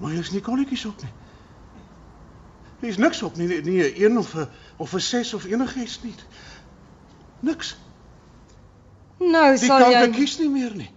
Maar 0.00 0.16
hier's 0.16 0.32
nie 0.32 0.40
kolletjies 0.40 0.86
op 0.88 1.04
nie. 1.04 1.12
Hier's 2.84 3.00
niks 3.00 3.22
op 3.24 3.36
nie, 3.36 3.48
nie, 3.48 3.82
'n 3.82 4.12
1 4.12 4.18
of 4.18 4.34
'n 4.34 4.48
of 4.76 4.92
'n 4.92 5.00
6 5.00 5.34
of 5.34 5.44
enigiets 5.44 6.02
nie. 6.02 6.14
Niks. 7.40 7.76
Nou 9.18 9.56
Die 9.56 9.66
sal 9.66 9.78
kan 9.78 9.90
jy 9.92 10.02
ek 10.02 10.12
kies 10.12 10.38
nie 10.38 10.48
meer 10.48 10.74
nie. 10.76 10.90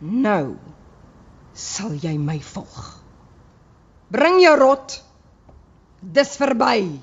Nou 0.00 0.56
sal 1.52 1.92
jy 1.92 2.18
my 2.18 2.40
volg. 2.40 3.02
Bring 4.08 4.40
jou 4.42 4.56
rot. 4.58 5.04
Dis 6.00 6.36
verby. 6.36 7.00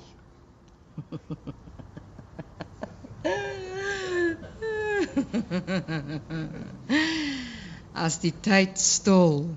As 7.93 8.19
die 8.19 8.33
tyd 8.41 8.79
stol 8.79 9.55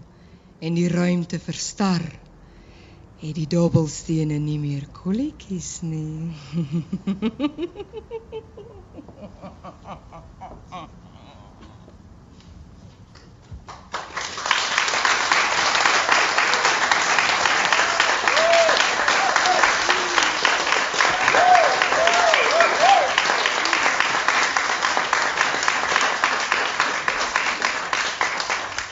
en 0.60 0.74
die 0.74 0.88
ruimte 0.88 1.38
verstar, 1.38 2.02
het 3.20 3.34
die 3.36 3.46
dobbelstene 3.52 4.38
nie 4.40 4.58
meer 4.58 4.86
kolletjies 4.96 5.80
nie. 5.84 6.30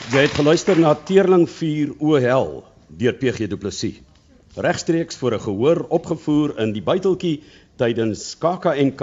Jy 0.09 0.25
het 0.25 0.33
geluister 0.33 0.77
na 0.77 0.93
Teerling 0.93 1.47
4 1.49 1.95
O 1.97 2.17
Hel 2.21 2.53
deur 2.89 3.17
PG 3.17 3.49
Du 3.49 3.57
Plessis. 3.57 4.08
Regstreeks 4.55 5.15
voor 5.15 5.33
'n 5.33 5.39
gehoor 5.39 5.85
opgevoer 5.89 6.59
in 6.59 6.71
die 6.73 6.81
buiteltjie 6.81 7.43
tydens 7.75 8.37
KAKNK 8.37 9.01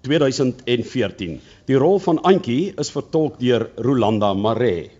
2014. 0.00 1.40
Die 1.66 1.76
rol 1.76 1.98
van 1.98 2.22
Antjie 2.22 2.72
is 2.76 2.90
vertolk 2.90 3.38
deur 3.38 3.70
Rolanda 3.76 4.34
Maree. 4.34 4.90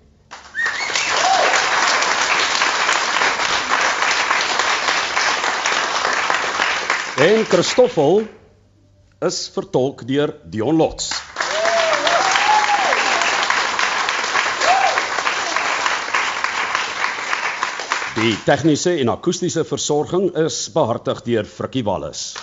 En 7.17 7.45
Christoffel 7.45 8.23
is 9.21 9.51
vertolk 9.55 10.07
deur 10.07 10.37
Dion 10.45 10.77
Lots. 10.77 11.32
Die 18.13 18.35
tegniese 18.45 18.93
en 19.01 19.09
akoestiese 19.09 19.63
versorging 19.65 20.27
is 20.37 20.67
behartig 20.75 21.23
deur 21.25 21.47
Frikkie 21.49 21.81
Wallis. 21.87 22.35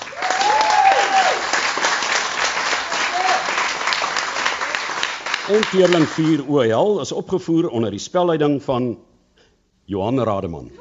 En 5.53 5.61
Teerling 5.69 6.07
4 6.09 6.41
OL 6.49 6.97
is 7.05 7.13
opgevoer 7.13 7.69
onder 7.69 7.93
die 7.93 8.01
spelleiding 8.01 8.57
van 8.65 8.95
Johan 9.85 10.23
Rademan. 10.25 10.71